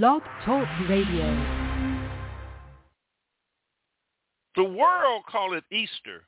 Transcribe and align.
Blog 0.00 0.22
Talk 0.46 0.66
Radio. 0.88 1.26
The 4.56 4.64
world 4.64 5.24
call 5.30 5.52
it 5.52 5.64
Easter. 5.70 6.22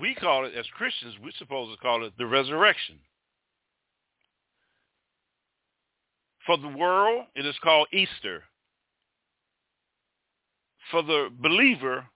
We 0.00 0.16
call 0.16 0.44
it, 0.44 0.54
as 0.58 0.66
Christians, 0.76 1.14
we're 1.22 1.30
supposed 1.38 1.70
to 1.70 1.80
call 1.80 2.04
it 2.04 2.14
the 2.18 2.26
resurrection. 2.26 2.96
For 6.46 6.58
the 6.58 6.76
world, 6.76 7.26
it 7.36 7.46
is 7.46 7.54
called 7.62 7.86
Easter. 7.92 8.42
For 10.90 11.04
the 11.04 11.28
believer, 11.40 12.06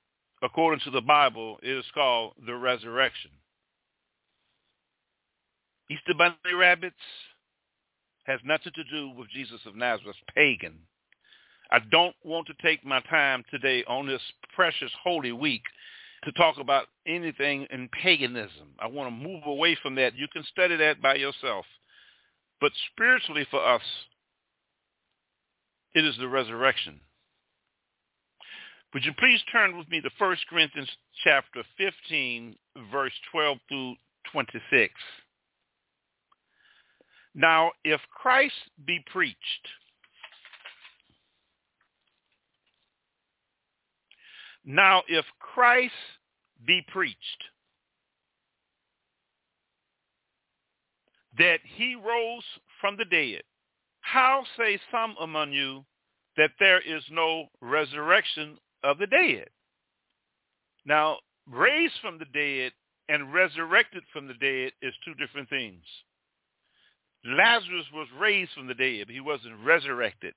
according 0.43 0.81
to 0.87 0.91
the 0.91 1.03
Bible, 1.03 1.59
it 1.63 1.71
is 1.71 1.85
called 1.95 2.33
the 2.45 2.57
resurrection. 2.57 3.31
Easter 5.89 6.15
bunny 6.19 6.35
rabbits 6.59 6.97
has 8.31 8.41
nothing 8.45 8.73
to 8.77 8.85
do 8.85 9.11
with 9.11 9.29
Jesus 9.31 9.61
of 9.67 9.75
Nazareth, 9.75 10.17
pagan. 10.35 10.79
I 11.73 11.81
don't 11.91 12.15
want 12.25 12.47
to 12.47 12.55
take 12.63 12.85
my 12.85 13.01
time 13.01 13.45
today 13.51 13.85
on 13.89 14.07
this 14.07 14.23
precious 14.55 14.91
holy 15.03 15.33
week 15.33 15.63
to 16.23 16.33
talk 16.33 16.57
about 16.59 16.87
anything 17.07 17.67
in 17.73 17.89
paganism. 17.89 18.69
I 18.79 18.87
want 18.87 19.09
to 19.09 19.29
move 19.29 19.43
away 19.47 19.77
from 19.83 19.97
that. 19.97 20.17
You 20.17 20.29
can 20.33 20.45
study 20.45 20.77
that 20.77 21.03
by 21.03 21.17
yourself. 21.17 21.65
But 22.61 22.73
spiritually 22.93 23.47
for 23.51 23.65
us, 23.65 23.83
it 25.95 26.05
is 26.05 26.17
the 26.19 26.29
resurrection. 26.29 27.01
Would 28.95 29.05
you 29.05 29.13
please 29.19 29.41
turn 29.51 29.77
with 29.77 29.89
me 29.89 30.01
to 30.03 30.11
1 30.19 30.37
Corinthians 30.49 30.91
chapter 31.25 31.63
15, 31.79 32.55
verse 32.93 33.13
12 33.33 33.59
through 33.69 33.95
26. 34.33 34.93
Now, 37.35 37.73
if 37.85 38.01
Christ 38.11 38.55
be 38.87 39.05
preached, 39.11 39.69
now 44.65 45.03
if 45.09 45.25
Christ 45.39 45.95
be 46.67 46.85
preached, 46.89 47.19
that 51.39 51.61
he 51.77 51.95
rose 51.95 52.43
from 52.81 52.97
the 52.97 53.05
dead, 53.05 53.43
how 54.01 54.45
say 54.57 54.81
some 54.91 55.15
among 55.21 55.53
you 55.53 55.85
that 56.37 56.51
there 56.59 56.81
is 56.81 57.03
no 57.11 57.47
resurrection 57.61 58.59
of 58.83 58.99
the 58.99 59.07
dead? 59.07 59.49
Now, 60.85 61.19
raised 61.47 61.95
from 62.03 62.19
the 62.19 62.25
dead 62.27 62.73
and 63.09 63.33
resurrected 63.33 64.03
from 64.13 64.27
the 64.27 64.35
dead 64.35 64.73
is 64.83 64.95
two 65.05 65.15
different 65.15 65.49
things. 65.49 65.85
Lazarus 67.25 67.87
was 67.93 68.09
raised 68.19 68.53
from 68.53 68.67
the 68.67 68.75
dead, 68.75 69.07
but 69.07 69.15
he 69.15 69.21
wasn't 69.21 69.55
resurrected. 69.65 70.35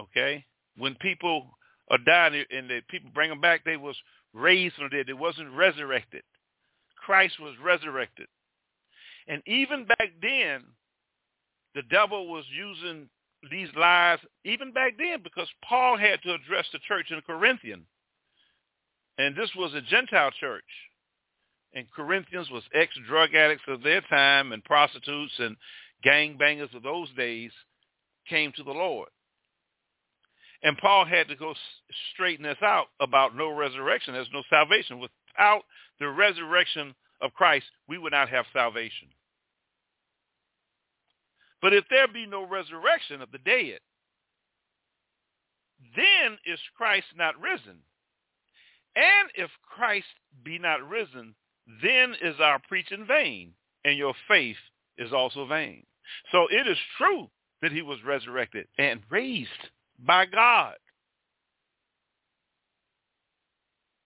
Okay? 0.00 0.44
When 0.76 0.94
people 0.96 1.46
are 1.90 1.98
dying 1.98 2.44
and 2.50 2.68
the 2.68 2.80
people 2.88 3.10
bring 3.14 3.30
them 3.30 3.40
back, 3.40 3.64
they 3.64 3.76
was 3.76 3.96
raised 4.34 4.74
from 4.74 4.84
the 4.84 4.96
dead. 4.96 5.06
They 5.06 5.14
wasn't 5.14 5.50
resurrected. 5.52 6.22
Christ 6.96 7.40
was 7.40 7.54
resurrected. 7.62 8.26
And 9.26 9.42
even 9.46 9.86
back 9.86 10.10
then, 10.20 10.64
the 11.74 11.82
devil 11.90 12.28
was 12.28 12.44
using 12.54 13.08
these 13.50 13.68
lies, 13.76 14.18
even 14.44 14.72
back 14.72 14.94
then, 14.98 15.22
because 15.22 15.48
Paul 15.64 15.96
had 15.96 16.20
to 16.22 16.34
address 16.34 16.66
the 16.72 16.80
church 16.86 17.10
in 17.10 17.20
Corinthian. 17.22 17.86
And 19.16 19.36
this 19.36 19.50
was 19.56 19.74
a 19.74 19.80
Gentile 19.80 20.30
church 20.32 20.64
and 21.74 21.90
Corinthians 21.90 22.50
was 22.50 22.62
ex-drug 22.74 23.34
addicts 23.34 23.64
of 23.68 23.82
their 23.82 24.00
time 24.02 24.52
and 24.52 24.64
prostitutes 24.64 25.32
and 25.38 25.56
gangbangers 26.04 26.74
of 26.74 26.82
those 26.82 27.08
days 27.16 27.50
came 28.28 28.52
to 28.56 28.62
the 28.62 28.70
Lord. 28.70 29.08
And 30.62 30.76
Paul 30.78 31.04
had 31.04 31.28
to 31.28 31.36
go 31.36 31.54
straighten 32.12 32.44
this 32.44 32.58
out 32.62 32.86
about 33.00 33.36
no 33.36 33.50
resurrection. 33.50 34.14
There's 34.14 34.28
no 34.32 34.42
salvation. 34.50 34.98
Without 34.98 35.62
the 36.00 36.08
resurrection 36.08 36.94
of 37.20 37.32
Christ, 37.34 37.66
we 37.88 37.98
would 37.98 38.12
not 38.12 38.28
have 38.28 38.46
salvation. 38.52 39.08
But 41.60 41.74
if 41.74 41.84
there 41.90 42.08
be 42.08 42.26
no 42.26 42.46
resurrection 42.46 43.20
of 43.20 43.30
the 43.30 43.38
dead, 43.38 43.78
then 45.96 46.38
is 46.44 46.60
Christ 46.76 47.06
not 47.16 47.40
risen. 47.40 47.78
And 48.96 49.28
if 49.34 49.50
Christ 49.62 50.06
be 50.44 50.58
not 50.58 50.88
risen, 50.88 51.34
then 51.82 52.14
is 52.22 52.36
our 52.40 52.58
preaching 52.66 53.04
vain, 53.06 53.52
and 53.84 53.96
your 53.96 54.14
faith 54.26 54.56
is 54.96 55.12
also 55.12 55.46
vain. 55.46 55.84
So 56.32 56.46
it 56.50 56.66
is 56.66 56.78
true 56.96 57.28
that 57.62 57.72
he 57.72 57.82
was 57.82 57.98
resurrected 58.04 58.66
and 58.78 59.00
raised 59.10 59.50
by 59.98 60.26
God. 60.26 60.76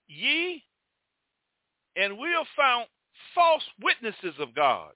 Ye 0.08 0.62
and 1.96 2.18
we 2.18 2.28
have 2.30 2.46
found 2.56 2.86
false 3.34 3.62
witnesses 3.82 4.34
of 4.38 4.54
God 4.54 4.92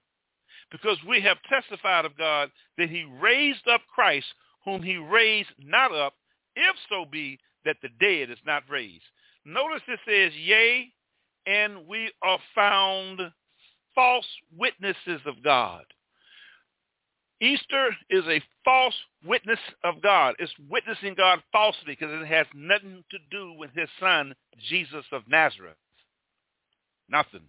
because 0.70 0.98
we 1.06 1.20
have 1.20 1.36
testified 1.48 2.04
of 2.04 2.16
God 2.16 2.50
that 2.78 2.90
he 2.90 3.04
raised 3.20 3.68
up 3.68 3.82
Christ 3.94 4.26
whom 4.64 4.82
he 4.82 4.96
raised 4.96 5.50
not 5.58 5.94
up, 5.94 6.14
if 6.56 6.76
so 6.88 7.04
be 7.04 7.38
that 7.64 7.76
the 7.82 7.88
dead 8.00 8.30
is 8.30 8.38
not 8.44 8.64
raised. 8.68 9.04
Notice 9.44 9.82
it 9.86 10.00
says, 10.06 10.36
yea, 10.36 10.92
and 11.46 11.86
we 11.86 12.10
are 12.22 12.38
found 12.54 13.20
false 13.94 14.26
witnesses 14.56 15.20
of 15.26 15.42
God. 15.42 15.84
Easter 17.40 17.94
is 18.08 18.24
a 18.26 18.42
false 18.64 18.94
witness 19.24 19.58
of 19.84 20.00
God. 20.02 20.34
It's 20.38 20.52
witnessing 20.70 21.14
God 21.14 21.42
falsely 21.52 21.84
because 21.86 22.08
it 22.10 22.26
has 22.26 22.46
nothing 22.54 23.04
to 23.10 23.18
do 23.30 23.52
with 23.58 23.70
his 23.74 23.88
son, 24.00 24.34
Jesus 24.68 25.04
of 25.12 25.22
Nazareth. 25.28 25.76
Nothing. 27.10 27.42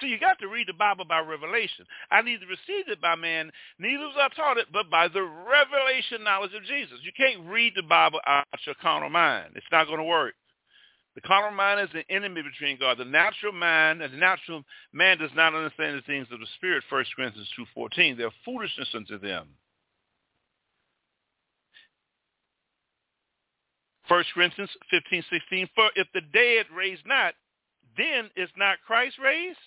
So 0.00 0.06
you 0.06 0.18
got 0.20 0.38
to 0.38 0.48
read 0.48 0.68
the 0.68 0.74
Bible 0.74 1.04
by 1.04 1.18
revelation. 1.20 1.84
I 2.10 2.22
neither 2.22 2.46
received 2.46 2.88
it 2.88 3.00
by 3.00 3.16
man, 3.16 3.50
neither 3.80 4.04
was 4.04 4.14
I 4.16 4.28
taught 4.34 4.58
it, 4.58 4.66
but 4.72 4.88
by 4.88 5.08
the 5.08 5.22
revelation 5.22 6.22
knowledge 6.22 6.54
of 6.54 6.62
Jesus. 6.64 6.98
You 7.02 7.10
can't 7.16 7.48
read 7.48 7.72
the 7.74 7.82
Bible 7.82 8.20
out 8.26 8.46
your 8.64 8.76
carnal 8.80 9.10
mind. 9.10 9.50
It's 9.56 9.66
not 9.72 9.86
going 9.86 9.98
to 9.98 10.04
work. 10.04 10.34
The 11.18 11.26
carnal 11.26 11.50
mind 11.50 11.80
is 11.80 11.88
the 11.92 12.08
enemy 12.14 12.42
between 12.42 12.78
God. 12.78 12.96
The 12.96 13.04
natural 13.04 13.52
mind, 13.52 14.00
the 14.00 14.06
natural 14.06 14.62
man 14.92 15.18
does 15.18 15.32
not 15.34 15.52
understand 15.52 15.98
the 15.98 16.02
things 16.02 16.28
of 16.30 16.38
the 16.38 16.46
Spirit, 16.54 16.84
1 16.88 17.04
Corinthians 17.16 17.48
2.14. 17.76 18.16
They're 18.16 18.30
foolishness 18.44 18.86
unto 18.94 19.18
them. 19.18 19.48
1 24.06 24.24
Corinthians 24.32 24.70
15:16. 24.92 25.68
For 25.74 25.90
if 25.96 26.06
the 26.14 26.20
dead 26.32 26.66
raise 26.72 27.00
not, 27.04 27.34
then 27.96 28.30
is 28.36 28.50
not 28.56 28.78
Christ 28.86 29.18
raised? 29.18 29.58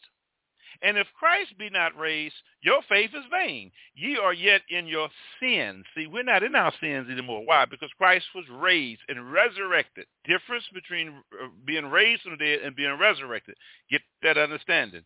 And 0.84 0.98
if 0.98 1.08
Christ 1.18 1.58
be 1.60 1.70
not 1.70 1.98
raised, 1.98 2.34
your 2.62 2.82
faith 2.90 3.12
is 3.14 3.26
vain. 3.32 3.72
Ye 3.94 4.18
are 4.18 4.34
yet 4.34 4.62
in 4.70 4.88
your 4.88 5.10
sins. 5.40 5.86
See, 5.96 6.08
we're 6.08 6.24
not 6.24 6.44
in 6.44 6.56
our 6.56 6.74
sins 6.82 7.08
anymore. 7.10 7.44
Why? 7.46 7.66
Because 7.66 7.90
Christ 7.98 8.26
was 8.34 8.46
raised 8.50 9.02
and 9.08 9.32
resurrected. 9.32 10.08
Difference 10.26 10.66
between 10.74 11.10
uh, 11.10 11.48
being 11.66 11.86
raised 11.86 12.24
from 12.24 12.32
the 12.32 12.38
dead 12.38 12.60
and 12.66 12.76
being 12.76 12.98
resurrected. 12.98 13.56
Get 13.92 14.02
that 14.24 14.38
understanding. 14.38 15.04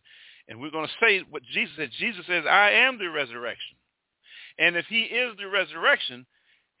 And 0.48 0.60
we're 0.60 0.70
going 0.70 0.86
to 0.86 1.06
say 1.06 1.22
what 1.28 1.42
Jesus 1.42 1.76
said. 1.76 1.90
Jesus 1.98 2.24
says, 2.26 2.44
I 2.48 2.70
am 2.70 2.98
the 2.98 3.10
resurrection. 3.10 3.76
And 4.58 4.76
if 4.76 4.86
he 4.86 5.02
is 5.02 5.36
the 5.36 5.48
resurrection, 5.48 6.24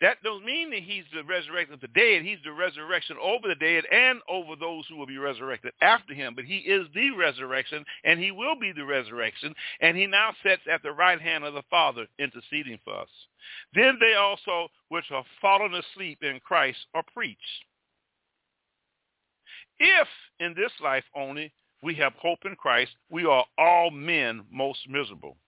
that 0.02 0.22
don't 0.22 0.44
mean 0.44 0.70
that 0.70 0.82
he's 0.82 1.04
the 1.14 1.24
resurrection 1.24 1.72
of 1.72 1.80
the 1.80 1.88
dead. 1.88 2.22
He's 2.22 2.42
the 2.44 2.52
resurrection 2.52 3.16
over 3.22 3.48
the 3.48 3.54
dead 3.54 3.84
and 3.90 4.20
over 4.28 4.54
those 4.54 4.84
who 4.88 4.96
will 4.96 5.06
be 5.06 5.16
resurrected 5.16 5.72
after 5.80 6.12
him. 6.12 6.34
But 6.34 6.44
he 6.44 6.58
is 6.58 6.86
the 6.94 7.12
resurrection, 7.12 7.82
and 8.04 8.20
he 8.20 8.30
will 8.30 8.58
be 8.58 8.72
the 8.72 8.84
resurrection. 8.84 9.54
And 9.80 9.96
he 9.96 10.06
now 10.06 10.32
sits 10.42 10.62
at 10.70 10.82
the 10.82 10.92
right 10.92 11.20
hand 11.20 11.44
of 11.44 11.54
the 11.54 11.62
Father 11.70 12.06
interceding 12.18 12.78
for 12.84 13.00
us. 13.00 13.08
Then 13.74 13.96
they 13.98 14.14
also, 14.14 14.68
which 14.90 15.10
are 15.10 15.24
fallen 15.40 15.72
asleep 15.74 16.18
in 16.22 16.40
Christ, 16.44 16.78
are 16.94 17.04
preached. 17.14 17.40
If 19.78 20.08
in 20.40 20.54
this 20.54 20.72
life 20.82 21.04
only 21.14 21.52
we 21.82 21.94
have 21.94 22.12
hope 22.14 22.40
in 22.44 22.54
Christ, 22.56 22.92
we 23.10 23.24
are 23.24 23.44
all 23.56 23.90
men 23.90 24.44
most 24.50 24.80
miserable. 24.88 25.38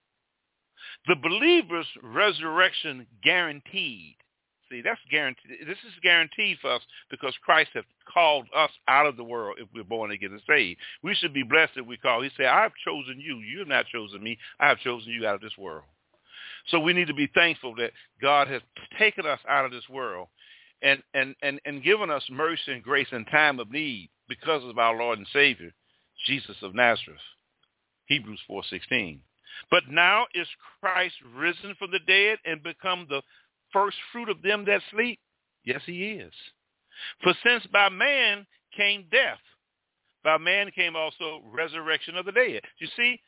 The 1.07 1.17
believer's 1.17 1.87
resurrection 2.03 3.07
guaranteed 3.23 4.17
See, 4.71 4.83
that's 4.83 5.01
guaranteed. 5.11 5.67
This 5.67 5.79
is 5.87 5.95
guaranteed 6.03 6.59
for 6.61 6.73
us 6.73 6.83
because 7.11 7.35
Christ 7.43 7.71
has 7.75 7.85
called 8.13 8.47
us 8.55 8.71
out 8.87 9.07
of 9.07 9.17
the 9.17 9.25
world 9.25 9.57
if 9.59 9.69
we're 9.75 9.83
born 9.83 10.11
again 10.11 10.33
and 10.33 10.43
saved. 10.47 10.79
We 11.03 11.15
should 11.15 11.33
be 11.33 11.43
blessed 11.43 11.73
if 11.77 11.87
we 11.87 11.97
call. 11.97 12.23
He 12.23 12.31
said, 12.37 12.47
I've 12.47 12.73
chosen 12.85 13.19
you. 13.19 13.37
You 13.39 13.61
have 13.61 13.69
not 13.69 13.87
chosen 13.87 14.23
me. 14.23 14.39
I 14.61 14.69
have 14.69 14.79
chosen 14.81 15.11
you 15.11 15.27
out 15.27 15.37
of 15.37 15.41
this 15.41 15.57
world. 15.57 15.85
So 16.69 16.81
we 16.81 16.93
need 16.93 17.09
to 17.09 17.15
be 17.15 17.31
thankful 17.35 17.75
that 17.77 17.93
God 18.21 18.49
has 18.49 18.61
taken 18.99 19.25
us 19.25 19.41
out 19.49 19.65
of 19.65 19.71
this 19.71 19.89
world 19.89 20.29
and, 20.83 21.03
and, 21.15 21.35
and, 21.43 21.61
and 21.65 21.83
given 21.83 22.11
us 22.11 22.23
mercy 22.31 22.73
and 22.73 22.83
grace 22.83 23.09
in 23.11 23.25
time 23.27 23.59
of 23.61 23.71
need 23.71 24.11
because 24.29 24.63
of 24.65 24.79
our 24.79 24.97
Lord 24.97 25.19
and 25.19 25.27
Savior, 25.33 25.73
Jesus 26.27 26.57
of 26.63 26.75
Nazareth. 26.75 27.21
Hebrews 28.07 28.41
4.16. 28.51 29.21
But 29.71 29.85
now 29.91 30.27
is 30.35 30.47
Christ 30.81 31.15
risen 31.35 31.75
from 31.79 31.91
the 31.91 31.99
dead 32.07 32.39
and 32.45 32.63
become 32.63 33.07
the 33.09 33.23
first 33.73 33.97
fruit 34.13 34.29
of 34.29 34.43
them 34.43 34.65
that 34.67 34.83
sleep? 34.91 35.19
Yes, 35.65 35.83
he 35.87 36.13
is. 36.13 36.33
For 37.23 37.35
since 37.45 37.67
by 37.73 37.89
man 37.89 38.47
came 38.77 39.07
death, 39.11 39.39
by 40.25 40.39
man 40.39 40.71
came 40.75 40.97
also 40.97 41.43
resurrection 41.53 42.17
of 42.17 42.27
the 42.27 42.33
dead. 42.33 42.63
You 42.79 42.89
see, 42.97 43.21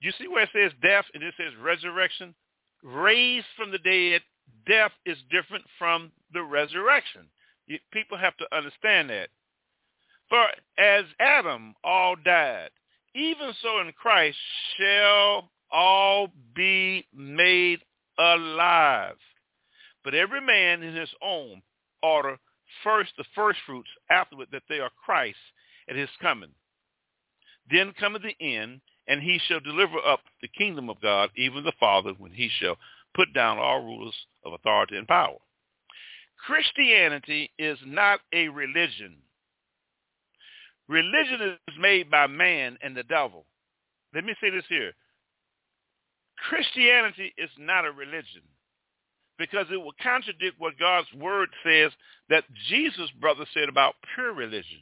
you 0.00 0.12
see 0.18 0.28
where 0.28 0.44
it 0.44 0.50
says 0.52 0.72
death 0.82 1.04
and 1.14 1.22
it 1.22 1.34
says 1.36 1.52
resurrection? 1.62 2.34
Raised 2.82 3.46
from 3.56 3.70
the 3.70 3.78
dead, 3.78 4.22
death 4.66 4.92
is 5.04 5.18
different 5.30 5.64
from 5.78 6.10
the 6.32 6.42
resurrection. 6.42 7.22
People 7.92 8.18
have 8.18 8.36
to 8.38 8.56
understand 8.56 9.10
that. 9.10 9.28
For 10.28 10.44
as 10.78 11.04
Adam 11.20 11.74
all 11.84 12.16
died, 12.16 12.70
even 13.14 13.52
so 13.62 13.80
in 13.80 13.92
Christ 13.92 14.38
shall 14.76 15.50
all 15.70 16.28
be 16.54 17.06
made 17.14 17.80
alive. 18.18 19.16
But 20.04 20.14
every 20.14 20.40
man 20.40 20.82
in 20.82 20.94
his 20.94 21.10
own 21.22 21.62
order, 22.02 22.38
first 22.82 23.12
the 23.16 23.24
first 23.34 23.58
fruits, 23.66 23.88
afterward 24.10 24.48
that 24.52 24.62
they 24.68 24.80
are 24.80 24.90
Christ 25.04 25.38
at 25.88 25.96
his 25.96 26.08
coming. 26.20 26.50
Then 27.70 27.92
cometh 27.98 28.22
the 28.22 28.36
end, 28.40 28.80
and 29.06 29.20
he 29.20 29.38
shall 29.46 29.60
deliver 29.60 29.98
up 29.98 30.20
the 30.40 30.48
kingdom 30.48 30.88
of 30.88 31.00
God, 31.00 31.30
even 31.36 31.64
the 31.64 31.72
Father, 31.78 32.12
when 32.18 32.32
he 32.32 32.48
shall 32.58 32.76
put 33.14 33.32
down 33.34 33.58
all 33.58 33.82
rulers 33.82 34.14
of 34.44 34.52
authority 34.52 34.96
and 34.96 35.06
power. 35.06 35.36
Christianity 36.46 37.50
is 37.58 37.78
not 37.84 38.20
a 38.32 38.48
religion. 38.48 39.16
Religion 40.88 41.58
is 41.68 41.74
made 41.78 42.10
by 42.10 42.26
man 42.26 42.78
and 42.82 42.96
the 42.96 43.02
devil. 43.02 43.44
Let 44.14 44.24
me 44.24 44.34
say 44.40 44.50
this 44.50 44.64
here. 44.68 44.92
Christianity 46.48 47.34
is 47.36 47.50
not 47.58 47.84
a 47.84 47.92
religion 47.92 48.42
because 49.40 49.66
it 49.72 49.76
will 49.76 49.94
contradict 50.00 50.54
what 50.58 50.78
God's 50.78 51.12
word 51.14 51.48
says 51.64 51.90
that 52.28 52.44
Jesus' 52.68 53.10
brother 53.20 53.44
said 53.52 53.68
about 53.68 53.96
pure 54.14 54.32
religion. 54.32 54.78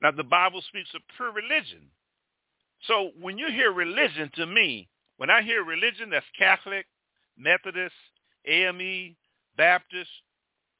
Now, 0.00 0.12
the 0.12 0.22
Bible 0.22 0.62
speaks 0.68 0.90
of 0.94 1.02
pure 1.16 1.32
religion. 1.32 1.90
So 2.86 3.10
when 3.20 3.38
you 3.38 3.48
hear 3.48 3.72
religion 3.72 4.30
to 4.36 4.46
me, 4.46 4.88
when 5.16 5.30
I 5.30 5.42
hear 5.42 5.64
religion, 5.64 6.10
that's 6.10 6.26
Catholic, 6.38 6.86
Methodist, 7.36 7.94
AME, 8.46 9.16
Baptist, 9.56 10.10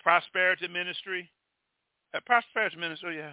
Prosperity 0.00 0.68
Ministry. 0.68 1.28
Uh, 2.14 2.20
prosperity 2.24 2.76
Ministry, 2.76 3.16
yeah 3.16 3.32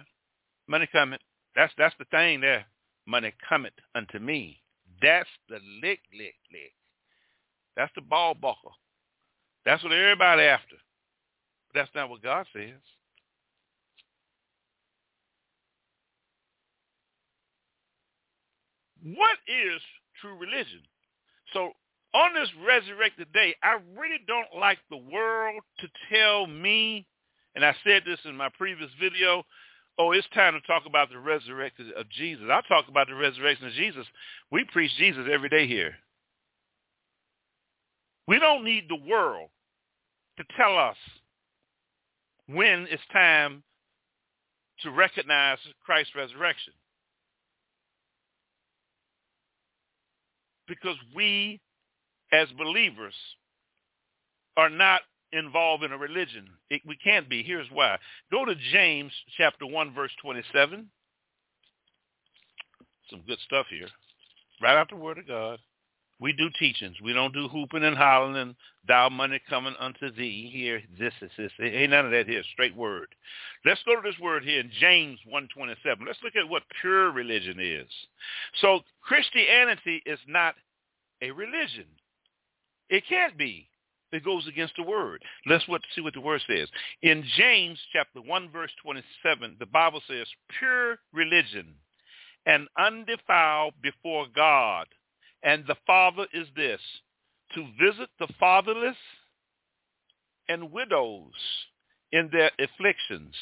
money 0.68 0.88
cometh. 0.90 1.20
That's 1.54 1.72
that's 1.78 1.94
the 1.98 2.04
thing 2.06 2.40
there. 2.40 2.66
Money 3.06 3.32
cometh 3.48 3.74
unto 3.94 4.18
me. 4.18 4.60
That's 5.00 5.28
the 5.48 5.58
lick, 5.82 6.00
lick, 6.12 6.34
lick. 6.52 6.72
That's 7.76 7.92
the 7.94 8.00
ball 8.00 8.34
buckle. 8.34 8.72
That's 9.66 9.82
what 9.82 9.92
everybody 9.92 10.42
after. 10.42 10.76
But 11.66 11.80
that's 11.80 11.90
not 11.94 12.08
what 12.08 12.22
God 12.22 12.46
says. 12.54 12.80
What 19.02 19.36
is 19.46 19.80
true 20.20 20.38
religion? 20.38 20.80
So 21.52 21.72
on 22.14 22.34
this 22.34 22.48
resurrected 22.66 23.32
day, 23.32 23.54
I 23.62 23.78
really 23.96 24.20
don't 24.26 24.58
like 24.58 24.78
the 24.88 24.96
world 24.96 25.60
to 25.80 25.88
tell 26.10 26.46
me, 26.46 27.06
and 27.54 27.64
I 27.64 27.74
said 27.84 28.02
this 28.06 28.20
in 28.24 28.36
my 28.36 28.48
previous 28.56 28.90
video, 29.00 29.42
oh, 29.98 30.12
it's 30.12 30.26
time 30.32 30.54
to 30.54 30.60
talk 30.60 30.84
about 30.86 31.10
the 31.10 31.18
resurrection 31.18 31.92
of 31.96 32.08
Jesus. 32.10 32.46
I 32.50 32.60
talk 32.68 32.88
about 32.88 33.08
the 33.08 33.14
resurrection 33.14 33.66
of 33.66 33.72
Jesus. 33.72 34.06
We 34.50 34.64
preach 34.72 34.92
Jesus 34.96 35.26
every 35.30 35.48
day 35.48 35.66
here. 35.66 35.94
We 38.28 38.38
don't 38.38 38.64
need 38.64 38.88
the 38.88 38.96
world 39.08 39.50
to 40.38 40.44
tell 40.56 40.78
us 40.78 40.96
when 42.46 42.86
it's 42.90 43.02
time 43.12 43.62
to 44.80 44.90
recognize 44.90 45.58
Christ's 45.84 46.14
resurrection. 46.14 46.72
Because 50.68 50.96
we, 51.14 51.60
as 52.32 52.48
believers, 52.58 53.14
are 54.56 54.68
not 54.68 55.02
involved 55.32 55.84
in 55.84 55.92
a 55.92 55.98
religion. 55.98 56.48
It, 56.70 56.82
we 56.86 56.96
can't 56.96 57.28
be. 57.28 57.42
Here's 57.42 57.68
why. 57.70 57.98
Go 58.30 58.44
to 58.44 58.54
James 58.72 59.12
chapter 59.36 59.66
1, 59.66 59.94
verse 59.94 60.10
27. 60.22 60.88
Some 63.10 63.22
good 63.26 63.38
stuff 63.46 63.66
here. 63.70 63.88
Right 64.60 64.76
out 64.76 64.90
the 64.90 64.96
word 64.96 65.18
of 65.18 65.28
God. 65.28 65.58
We 66.18 66.32
do 66.32 66.48
teachings. 66.58 66.96
We 67.02 67.12
don't 67.12 67.34
do 67.34 67.46
hooping 67.48 67.84
and 67.84 67.96
hollering 67.96 68.36
and 68.36 68.54
thou 68.88 69.08
money 69.10 69.40
coming 69.50 69.74
unto 69.78 70.10
thee. 70.10 70.50
Here, 70.52 70.82
this 70.98 71.12
is 71.20 71.30
this. 71.36 71.52
Ain't 71.60 71.90
none 71.90 72.06
of 72.06 72.10
that 72.12 72.26
here. 72.26 72.42
Straight 72.52 72.74
word. 72.74 73.08
Let's 73.64 73.82
go 73.84 73.96
to 73.96 74.02
this 74.02 74.18
word 74.18 74.42
here 74.42 74.60
in 74.60 74.70
James 74.80 75.18
1.27. 75.30 75.76
Let's 76.06 76.18
look 76.24 76.36
at 76.36 76.48
what 76.48 76.62
pure 76.80 77.10
religion 77.12 77.58
is. 77.60 77.88
So 78.60 78.80
Christianity 79.02 80.02
is 80.06 80.18
not 80.26 80.54
a 81.20 81.30
religion. 81.30 81.86
It 82.88 83.04
can't 83.08 83.36
be. 83.36 83.68
It 84.12 84.24
goes 84.24 84.46
against 84.46 84.74
the 84.76 84.84
word. 84.84 85.22
Let's 85.46 85.66
what, 85.68 85.82
see 85.94 86.00
what 86.00 86.14
the 86.14 86.20
word 86.20 86.40
says. 86.46 86.68
In 87.02 87.24
James 87.36 87.78
chapter 87.92 88.20
1 88.22 88.50
verse 88.50 88.70
27, 88.82 89.56
the 89.58 89.66
Bible 89.66 90.00
says, 90.08 90.26
pure 90.58 90.98
religion 91.12 91.74
and 92.46 92.68
undefiled 92.78 93.74
before 93.82 94.26
God. 94.34 94.86
And 95.46 95.64
the 95.66 95.76
Father 95.86 96.26
is 96.34 96.48
this, 96.56 96.80
to 97.54 97.64
visit 97.80 98.10
the 98.18 98.26
fatherless 98.38 98.96
and 100.48 100.72
widows 100.72 101.32
in 102.10 102.28
their 102.32 102.50
afflictions 102.58 103.32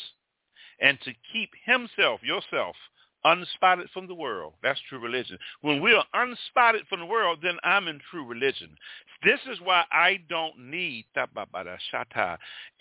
and 0.80 0.98
to 1.00 1.12
keep 1.32 1.50
himself, 1.64 2.20
yourself, 2.22 2.76
unspotted 3.24 3.88
from 3.94 4.06
the 4.06 4.14
world. 4.14 4.52
That's 4.62 4.78
true 4.86 4.98
religion. 4.98 5.38
When 5.62 5.80
we 5.80 5.94
are 5.94 6.04
unspotted 6.14 6.86
from 6.90 7.00
the 7.00 7.06
world, 7.06 7.38
then 7.42 7.56
I'm 7.64 7.88
in 7.88 7.98
true 8.10 8.26
religion. 8.26 8.76
This 9.24 9.40
is 9.50 9.58
why 9.62 9.84
I 9.90 10.20
don't 10.28 10.58
need 10.58 11.06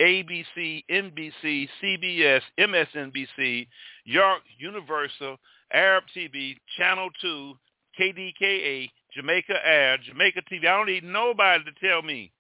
ABC, 0.01 0.83
NBC, 0.91 1.69
CBS, 1.81 2.41
MSNBC, 2.59 3.67
York, 4.03 4.41
Universal, 4.57 5.37
Arab 5.71 6.03
TV, 6.13 6.57
Channel 6.77 7.09
2, 7.21 7.53
KDKA, 7.97 8.89
Jamaica 9.15 9.55
Air, 9.65 9.97
Jamaica 9.97 10.41
TV. 10.51 10.67
I 10.67 10.77
don't 10.77 10.87
need 10.87 11.03
nobody 11.03 11.63
to 11.63 11.87
tell 11.87 12.01
me 12.01 12.31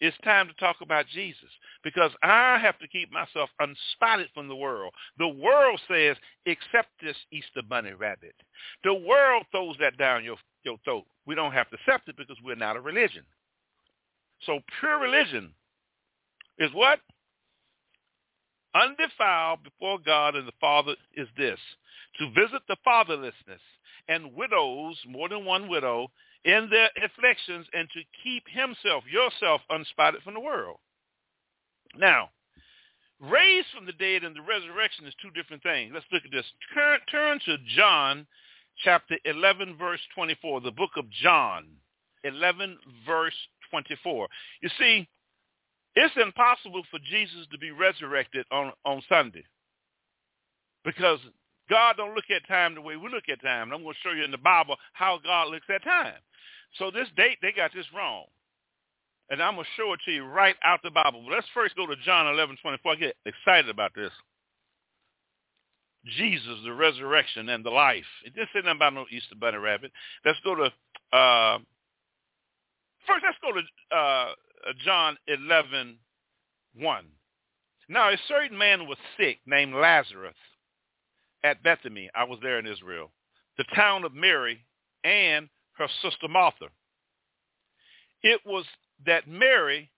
it's 0.00 0.16
time 0.22 0.46
to 0.46 0.54
talk 0.54 0.76
about 0.80 1.08
Jesus 1.08 1.50
because 1.82 2.12
I 2.22 2.58
have 2.62 2.78
to 2.78 2.88
keep 2.88 3.10
myself 3.12 3.50
unspotted 3.60 4.28
from 4.32 4.46
the 4.46 4.54
world. 4.54 4.92
The 5.18 5.28
world 5.28 5.80
says, 5.88 6.16
accept 6.46 6.88
this 7.02 7.16
Easter 7.32 7.62
bunny 7.68 7.92
rabbit. 7.92 8.34
The 8.84 8.94
world 8.94 9.44
throws 9.50 9.76
that 9.80 9.98
down 9.98 10.24
your, 10.24 10.36
your 10.64 10.76
throat. 10.84 11.04
We 11.26 11.34
don't 11.34 11.52
have 11.52 11.68
to 11.70 11.76
accept 11.76 12.08
it 12.08 12.16
because 12.16 12.36
we're 12.44 12.54
not 12.54 12.76
a 12.76 12.80
religion. 12.80 13.24
So 14.46 14.60
pure 14.78 15.00
religion 15.00 15.52
is 16.58 16.70
what? 16.72 17.00
Undefiled 18.74 19.64
before 19.64 19.98
God 20.04 20.36
and 20.36 20.46
the 20.46 20.52
Father 20.60 20.94
is 21.16 21.26
this, 21.36 21.58
to 22.20 22.30
visit 22.30 22.62
the 22.68 22.76
fatherlessness 22.86 23.62
and 24.08 24.34
widows, 24.34 24.96
more 25.06 25.28
than 25.28 25.44
one 25.44 25.68
widow, 25.68 26.08
in 26.44 26.68
their 26.70 26.90
afflictions 27.04 27.66
and 27.72 27.88
to 27.90 28.00
keep 28.22 28.44
himself, 28.48 29.04
yourself, 29.10 29.60
unspotted 29.70 30.22
from 30.22 30.34
the 30.34 30.40
world. 30.40 30.78
Now, 31.96 32.30
raised 33.20 33.68
from 33.74 33.86
the 33.86 33.92
dead 33.92 34.24
and 34.24 34.34
the 34.34 34.42
resurrection 34.42 35.06
is 35.06 35.14
two 35.20 35.30
different 35.30 35.62
things. 35.62 35.90
Let's 35.92 36.06
look 36.12 36.24
at 36.24 36.30
this. 36.30 36.46
Turn, 36.74 36.98
turn 37.10 37.40
to 37.46 37.56
John 37.76 38.26
chapter 38.84 39.18
11, 39.24 39.76
verse 39.76 40.00
24, 40.14 40.60
the 40.60 40.70
book 40.70 40.90
of 40.96 41.10
John, 41.10 41.66
11, 42.24 42.78
verse 43.06 43.34
24. 43.70 44.28
You 44.62 44.70
see, 44.78 45.08
it's 45.94 46.14
impossible 46.16 46.82
for 46.90 47.00
Jesus 47.00 47.46
to 47.50 47.58
be 47.58 47.72
resurrected 47.72 48.46
on, 48.52 48.72
on 48.84 49.02
Sunday 49.08 49.44
because 50.84 51.18
God 51.68 51.96
don't 51.96 52.14
look 52.14 52.30
at 52.34 52.46
time 52.48 52.74
the 52.74 52.80
way 52.80 52.96
we 52.96 53.10
look 53.10 53.28
at 53.30 53.42
time. 53.42 53.68
And 53.68 53.74
I'm 53.74 53.82
going 53.82 53.94
to 53.94 54.08
show 54.08 54.14
you 54.14 54.24
in 54.24 54.30
the 54.30 54.38
Bible 54.38 54.76
how 54.92 55.18
God 55.22 55.48
looks 55.48 55.66
at 55.74 55.84
time. 55.84 56.14
So 56.78 56.90
this 56.90 57.08
date, 57.16 57.38
they 57.42 57.52
got 57.52 57.72
this 57.74 57.86
wrong. 57.94 58.24
And 59.30 59.42
I'm 59.42 59.54
going 59.54 59.64
to 59.64 59.82
show 59.82 59.92
it 59.92 60.00
to 60.06 60.10
you 60.10 60.24
right 60.24 60.56
out 60.64 60.80
the 60.82 60.90
Bible. 60.90 61.22
But 61.24 61.34
let's 61.34 61.46
first 61.52 61.76
go 61.76 61.86
to 61.86 61.96
John 62.04 62.26
11, 62.26 62.56
24. 62.62 62.92
I 62.92 62.96
get 62.96 63.16
excited 63.26 63.68
about 63.68 63.92
this. 63.94 64.12
Jesus, 66.16 66.56
the 66.64 66.72
resurrection 66.72 67.48
and 67.50 67.64
the 67.64 67.70
life. 67.70 68.04
It 68.24 68.34
didn't 68.34 68.48
say 68.54 68.60
nothing 68.60 68.76
about 68.76 68.94
no 68.94 69.04
Easter 69.10 69.34
bunny 69.38 69.58
rabbit. 69.58 69.92
Let's 70.24 70.38
go 70.44 70.54
to, 70.54 70.64
uh, 71.16 71.58
first 73.06 73.24
let's 73.24 73.38
go 73.42 73.52
to 73.52 73.96
uh, 73.96 74.32
John 74.84 75.18
11, 75.26 75.98
1. 76.78 77.04
Now 77.90 78.10
a 78.10 78.16
certain 78.28 78.56
man 78.56 78.86
was 78.86 78.96
sick 79.18 79.40
named 79.46 79.74
Lazarus 79.74 80.36
at 81.44 81.62
Bethany. 81.62 82.10
I 82.14 82.24
was 82.24 82.38
there 82.42 82.58
in 82.58 82.66
Israel. 82.66 83.10
The 83.56 83.64
town 83.74 84.04
of 84.04 84.14
Mary 84.14 84.64
and 85.04 85.48
her 85.72 85.88
sister 86.02 86.28
Martha. 86.28 86.66
It 88.22 88.40
was 88.44 88.64
that 89.06 89.28
Mary 89.28 89.90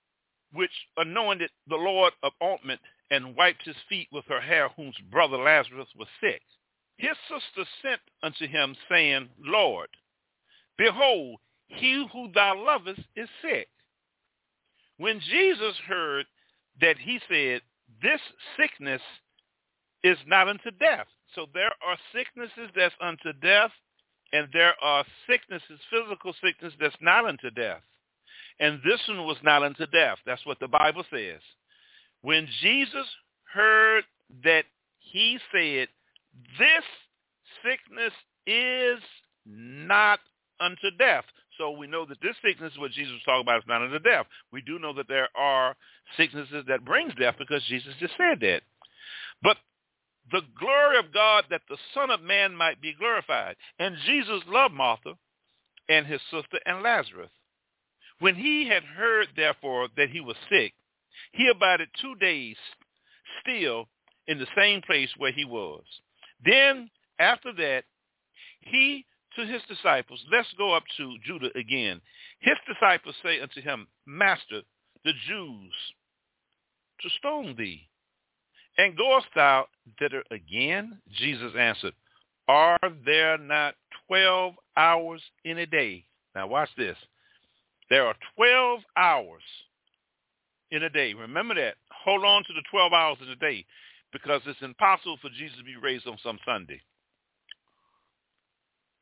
which 0.53 0.71
anointed 0.97 1.51
the 1.69 1.77
Lord 1.77 2.13
of 2.23 2.33
ointment 2.43 2.81
and 3.11 3.37
wiped 3.37 3.65
his 3.65 3.77
feet 3.89 4.09
with 4.13 4.25
her 4.27 4.41
hair, 4.41 4.69
whose 4.77 4.97
brother 5.11 5.37
Lazarus 5.37 5.89
was 5.97 6.09
sick. 6.21 6.43
His 6.97 7.17
sister 7.29 7.69
sent 7.83 8.01
unto 8.23 8.47
him, 8.47 8.77
saying, 8.89 9.29
Lord, 9.39 9.89
behold, 10.77 11.39
he 11.67 12.07
who 12.13 12.31
thou 12.33 12.63
lovest 12.63 13.01
is 13.17 13.29
sick. 13.43 13.69
When 14.99 15.21
Jesus 15.21 15.77
heard 15.87 16.27
that 16.81 16.99
he 16.99 17.21
said, 17.29 17.63
this 18.03 18.21
sickness 18.57 19.03
is 20.05 20.19
not 20.27 20.49
unto 20.49 20.71
death. 20.73 21.07
So 21.35 21.47
there 21.55 21.73
are 21.87 21.97
sicknesses 22.15 22.71
that's 22.75 22.95
unto 23.01 23.33
death, 23.41 23.71
and 24.33 24.49
there 24.53 24.75
are 24.83 25.05
sicknesses, 25.29 25.81
physical 25.91 26.35
sickness 26.43 26.73
that's 26.81 26.97
not 27.01 27.25
unto 27.25 27.51
death. 27.51 27.83
And 28.59 28.81
this 28.85 29.01
one 29.09 29.27
was 29.27 29.39
not 29.43 29.63
unto 29.63 29.87
death. 29.87 30.19
That's 30.27 30.45
what 30.45 30.61
the 30.61 30.69
Bible 30.69 31.05
says. 31.11 31.41
When 32.23 32.47
Jesus 32.61 33.07
heard 33.53 34.05
that 34.45 34.65
he 34.99 35.39
said, 35.53 35.89
this 36.59 36.85
sickness 37.65 38.13
is 38.47 39.01
not 39.47 40.21
unto 40.61 40.91
death. 40.99 41.25
So 41.59 41.71
we 41.71 41.87
know 41.87 42.07
that 42.07 42.21
this 42.23 42.37
sickness, 42.45 42.73
what 42.79 42.93
Jesus 42.93 43.13
was 43.13 43.23
talking 43.25 43.43
about, 43.43 43.59
is 43.59 43.69
not 43.69 43.83
unto 43.83 43.99
death. 43.99 44.27
We 44.53 44.63
do 44.63 44.79
know 44.79 44.93
that 44.95 45.09
there 45.09 45.29
are 45.35 45.75
sicknesses 46.17 46.65
that 46.69 46.85
brings 46.85 47.15
death 47.15 47.37
because 47.39 47.63
Jesus 47.69 47.95
just 47.99 48.15
said 48.17 48.41
that. 48.41 48.63
But 49.43 49.57
the 50.31 50.43
glory 50.59 50.99
of 50.99 51.13
God 51.13 51.45
that 51.51 51.63
the 51.69 51.79
Son 51.95 52.11
of 52.11 52.23
Man 52.23 52.55
might 52.55 52.81
be 52.81 52.95
glorified. 52.99 53.57
And 53.79 53.97
Jesus 54.07 54.41
loved 54.47 54.75
Martha 54.75 55.15
and 55.89 56.07
his 56.07 56.21
sister 56.31 56.59
and 56.67 56.83
Lazarus. 56.83 57.31
When 58.21 58.35
he 58.35 58.69
had 58.69 58.85
heard, 58.85 59.29
therefore, 59.35 59.89
that 59.97 60.11
he 60.11 60.21
was 60.21 60.37
sick, 60.51 60.75
he 61.33 61.49
abided 61.49 61.89
two 62.01 62.15
days 62.17 62.57
still 63.41 63.89
in 64.27 64.39
the 64.39 64.47
same 64.57 64.83
place 64.83 65.11
where 65.17 65.33
he 65.33 65.45
was. 65.45 65.83
Then, 66.45 66.91
after 67.19 67.53
that, 67.55 67.85
he 68.61 69.07
to 69.37 69.47
his 69.47 69.63
disciples, 69.69 70.23
let's 70.31 70.53
go 70.59 70.75
up 70.75 70.83
to 70.97 71.17
Judah 71.25 71.51
again. 71.57 72.01
His 72.41 72.57
disciples 72.67 73.15
say 73.23 73.41
unto 73.41 73.61
him, 73.61 73.87
Master, 74.07 74.63
the 75.05 75.13
Jews 75.29 75.73
to 77.01 77.09
stone 77.19 77.55
thee. 77.57 77.89
And 78.81 78.97
goest 78.97 79.27
thou 79.35 79.67
thither 79.99 80.25
again? 80.31 81.03
Jesus 81.13 81.53
answered, 81.59 81.93
Are 82.49 82.79
there 83.05 83.37
not 83.37 83.75
twelve 84.09 84.55
hours 84.75 85.21
in 85.45 85.59
a 85.59 85.67
day? 85.67 86.07
Now 86.35 86.47
watch 86.47 86.71
this. 86.79 86.97
There 87.91 88.07
are 88.07 88.15
12 88.37 88.81
hours 88.97 89.43
in 90.71 90.85
a 90.85 90.89
day. 90.89 91.13
Remember 91.13 91.55
that. 91.57 91.75
Hold 91.93 92.25
on 92.25 92.43
to 92.45 92.55
the 92.55 92.63
12 92.71 92.93
hours 92.95 93.19
in 93.21 93.29
a 93.29 93.37
day 93.37 93.67
because 94.15 94.41
it's 94.47 94.63
impossible 94.63 95.19
for 95.21 95.29
Jesus 95.29 95.59
to 95.59 95.65
be 95.65 95.77
raised 95.77 96.07
on 96.07 96.17
some 96.23 96.39
Sunday. 96.47 96.81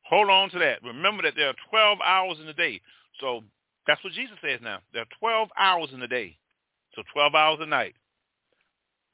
Hold 0.09 0.29
on 0.29 0.49
to 0.49 0.59
that. 0.59 0.83
Remember 0.83 1.23
that 1.23 1.35
there 1.37 1.47
are 1.47 1.55
12 1.69 1.99
hours 2.03 2.37
in 2.41 2.49
a 2.49 2.53
day. 2.53 2.81
So 3.21 3.45
that's 3.87 4.03
what 4.03 4.11
Jesus 4.11 4.35
says 4.43 4.59
now. 4.61 4.79
There 4.91 5.03
are 5.03 5.17
12 5.19 5.49
hours 5.57 5.91
in 5.93 6.01
a 6.01 6.07
day. 6.07 6.37
So 6.95 7.03
12 7.13 7.33
hours 7.33 7.59
a 7.61 7.65
night. 7.65 7.95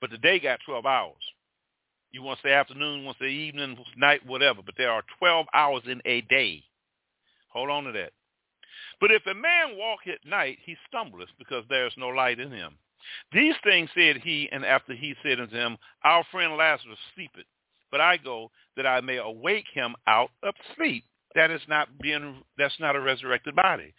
But 0.06 0.12
the 0.12 0.18
day 0.20 0.40
got 0.40 0.60
12 0.68 0.86
hours. 0.86 1.16
You 2.12 2.22
want 2.22 2.40
say 2.44 2.52
afternoon, 2.52 3.06
want 3.06 3.18
to 3.18 3.24
say 3.24 3.32
evening, 3.32 3.76
night, 3.98 4.24
whatever. 4.24 4.62
But 4.64 4.76
there 4.78 4.92
are 4.92 5.02
12 5.18 5.48
hours 5.52 5.82
in 5.88 6.00
a 6.06 6.22
day. 6.22 6.62
Hold 7.52 7.72
on 7.72 7.86
to 7.86 7.92
that. 7.94 8.12
But 9.02 9.10
if 9.10 9.26
a 9.26 9.34
man 9.34 9.76
walk 9.76 10.02
at 10.06 10.24
night, 10.24 10.60
he 10.64 10.78
stumbleth, 10.88 11.30
because 11.40 11.64
there 11.70 11.88
is 11.88 11.94
no 11.98 12.10
light 12.10 12.40
in 12.40 12.52
him. 12.52 12.78
These 13.34 13.56
things 13.64 13.90
said 13.96 14.18
he, 14.18 14.48
and 14.52 14.64
after 14.64 14.94
he 14.94 15.16
said 15.24 15.40
unto 15.40 15.56
him, 15.56 15.76
Our 16.04 16.24
friend 16.32 16.56
Lazarus 16.56 17.00
sleepeth, 17.16 17.48
but 17.90 18.00
I 18.00 18.18
go 18.18 18.52
that 18.78 18.86
I 18.86 19.02
may 19.02 19.18
awake 19.18 19.66
him 19.74 19.96
out 20.06 20.30
of 20.44 20.54
sleep. 20.78 21.04
That 21.34 21.50
is 21.50 21.62
not 21.68 21.98
being 22.00 22.44
that's 22.60 22.80
not 22.80 22.96
a 22.96 23.02
resurrected 23.02 23.56
body. 23.56 23.96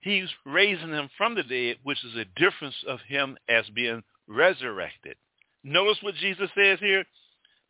He's 0.00 0.30
raising 0.46 0.88
him 0.88 1.10
from 1.18 1.34
the 1.34 1.42
dead, 1.42 1.76
which 1.82 2.02
is 2.02 2.16
a 2.16 2.40
difference 2.40 2.76
of 2.88 3.00
him 3.06 3.36
as 3.50 3.68
being 3.74 4.02
resurrected. 4.28 5.16
Notice 5.64 5.98
what 6.02 6.14
Jesus 6.16 6.50
says 6.56 6.78
here. 6.80 7.04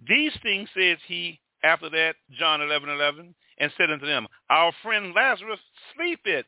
These 0.06 0.32
things 0.42 0.68
says 0.75 0.99
he 1.06 1.40
after 1.64 1.88
that, 1.90 2.16
John 2.32 2.61
11, 2.61 2.88
11, 2.88 3.35
and 3.59 3.73
said 3.76 3.90
unto 3.90 4.06
them, 4.06 4.26
Our 4.50 4.73
friend 4.82 5.14
Lazarus 5.14 5.61
sleepeth. 5.94 6.47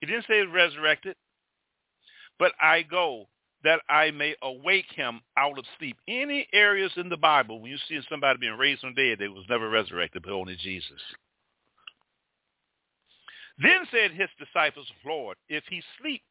He 0.00 0.06
didn't 0.06 0.26
say 0.28 0.42
resurrected, 0.42 1.16
but 2.38 2.52
I 2.60 2.82
go 2.82 3.26
that 3.62 3.80
I 3.88 4.10
may 4.10 4.34
awake 4.42 4.90
him 4.94 5.20
out 5.38 5.58
of 5.58 5.64
sleep. 5.78 5.96
Any 6.06 6.46
areas 6.52 6.92
in 6.96 7.08
the 7.08 7.16
Bible 7.16 7.60
when 7.60 7.70
you 7.70 7.78
see 7.88 7.98
somebody 8.10 8.38
being 8.38 8.58
raised 8.58 8.80
from 8.80 8.94
the 8.94 9.10
dead, 9.10 9.18
they 9.18 9.28
was 9.28 9.46
never 9.48 9.70
resurrected, 9.70 10.22
but 10.22 10.32
only 10.32 10.56
Jesus. 10.56 11.00
Then 13.56 13.86
said 13.90 14.10
his 14.10 14.28
disciples, 14.38 14.86
Lord, 15.06 15.36
if 15.48 15.64
he 15.70 15.82
sleep, 16.00 16.22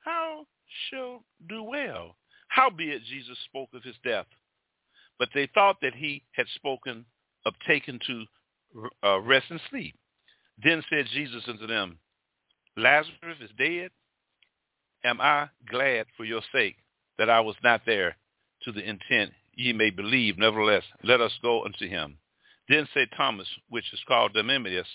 how 0.00 0.46
shall 0.88 1.24
do 1.48 1.62
well? 1.62 2.16
Howbeit 2.48 3.02
Jesus 3.04 3.38
spoke 3.44 3.68
of 3.74 3.82
his 3.82 3.96
death. 4.04 4.26
But 5.18 5.28
they 5.34 5.48
thought 5.52 5.76
that 5.82 5.94
he 5.94 6.22
had 6.32 6.46
spoken 6.54 7.04
of 7.46 7.54
taking 7.66 8.00
to 8.06 8.24
uh, 9.04 9.20
rest 9.20 9.46
and 9.50 9.60
sleep. 9.70 9.94
Then 10.62 10.82
said 10.90 11.06
Jesus 11.12 11.44
unto 11.46 11.66
them, 11.66 11.98
Lazarus 12.76 13.38
is 13.40 13.50
dead. 13.58 13.90
Am 15.04 15.20
I 15.20 15.48
glad 15.68 16.06
for 16.16 16.24
your 16.24 16.42
sake 16.52 16.76
that 17.18 17.30
I 17.30 17.40
was 17.40 17.56
not 17.62 17.82
there 17.86 18.16
to 18.62 18.72
the 18.72 18.86
intent 18.86 19.32
ye 19.54 19.72
may 19.72 19.90
believe. 19.90 20.38
Nevertheless, 20.38 20.84
let 21.02 21.20
us 21.20 21.32
go 21.42 21.64
unto 21.64 21.88
him. 21.88 22.18
Then 22.68 22.88
said 22.94 23.08
Thomas, 23.16 23.48
which 23.68 23.92
is 23.92 24.00
called 24.06 24.32
Didymus, 24.32 24.86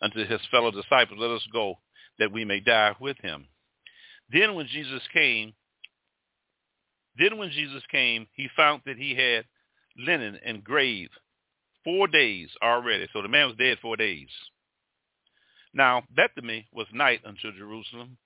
unto 0.00 0.24
his 0.24 0.40
fellow 0.50 0.70
disciples, 0.70 1.18
let 1.20 1.30
us 1.30 1.46
go 1.52 1.74
that 2.18 2.32
we 2.32 2.44
may 2.44 2.60
die 2.60 2.94
with 3.00 3.16
him. 3.18 3.46
Then 4.30 4.54
when 4.54 4.66
Jesus 4.66 5.02
came, 5.12 5.54
then 7.18 7.38
when 7.38 7.50
Jesus 7.50 7.82
came, 7.90 8.26
he 8.34 8.48
found 8.56 8.82
that 8.86 8.96
he 8.96 9.14
had 9.14 9.44
linen 9.96 10.38
and 10.44 10.62
grave 10.62 11.08
four 11.82 12.06
days 12.06 12.50
already. 12.62 13.08
So 13.12 13.22
the 13.22 13.28
man 13.28 13.48
was 13.48 13.56
dead 13.56 13.78
four 13.80 13.96
days. 13.96 14.28
Now, 15.74 16.02
Bethany 16.14 16.66
was 16.72 16.86
night 16.92 17.20
unto 17.26 17.52
Jerusalem, 17.56 18.16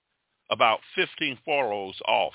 about 0.51 0.81
15 0.95 1.39
furlongs 1.45 1.97
off. 2.07 2.35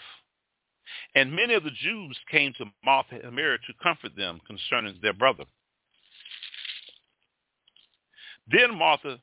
And 1.15 1.35
many 1.35 1.53
of 1.53 1.63
the 1.63 1.71
Jews 1.71 2.17
came 2.31 2.53
to 2.57 2.65
Martha 2.83 3.19
and 3.23 3.35
Mary 3.35 3.57
to 3.67 3.83
comfort 3.83 4.15
them 4.15 4.39
concerning 4.47 4.97
their 5.01 5.13
brother. 5.13 5.43
Then 8.49 8.77
Martha, 8.77 9.19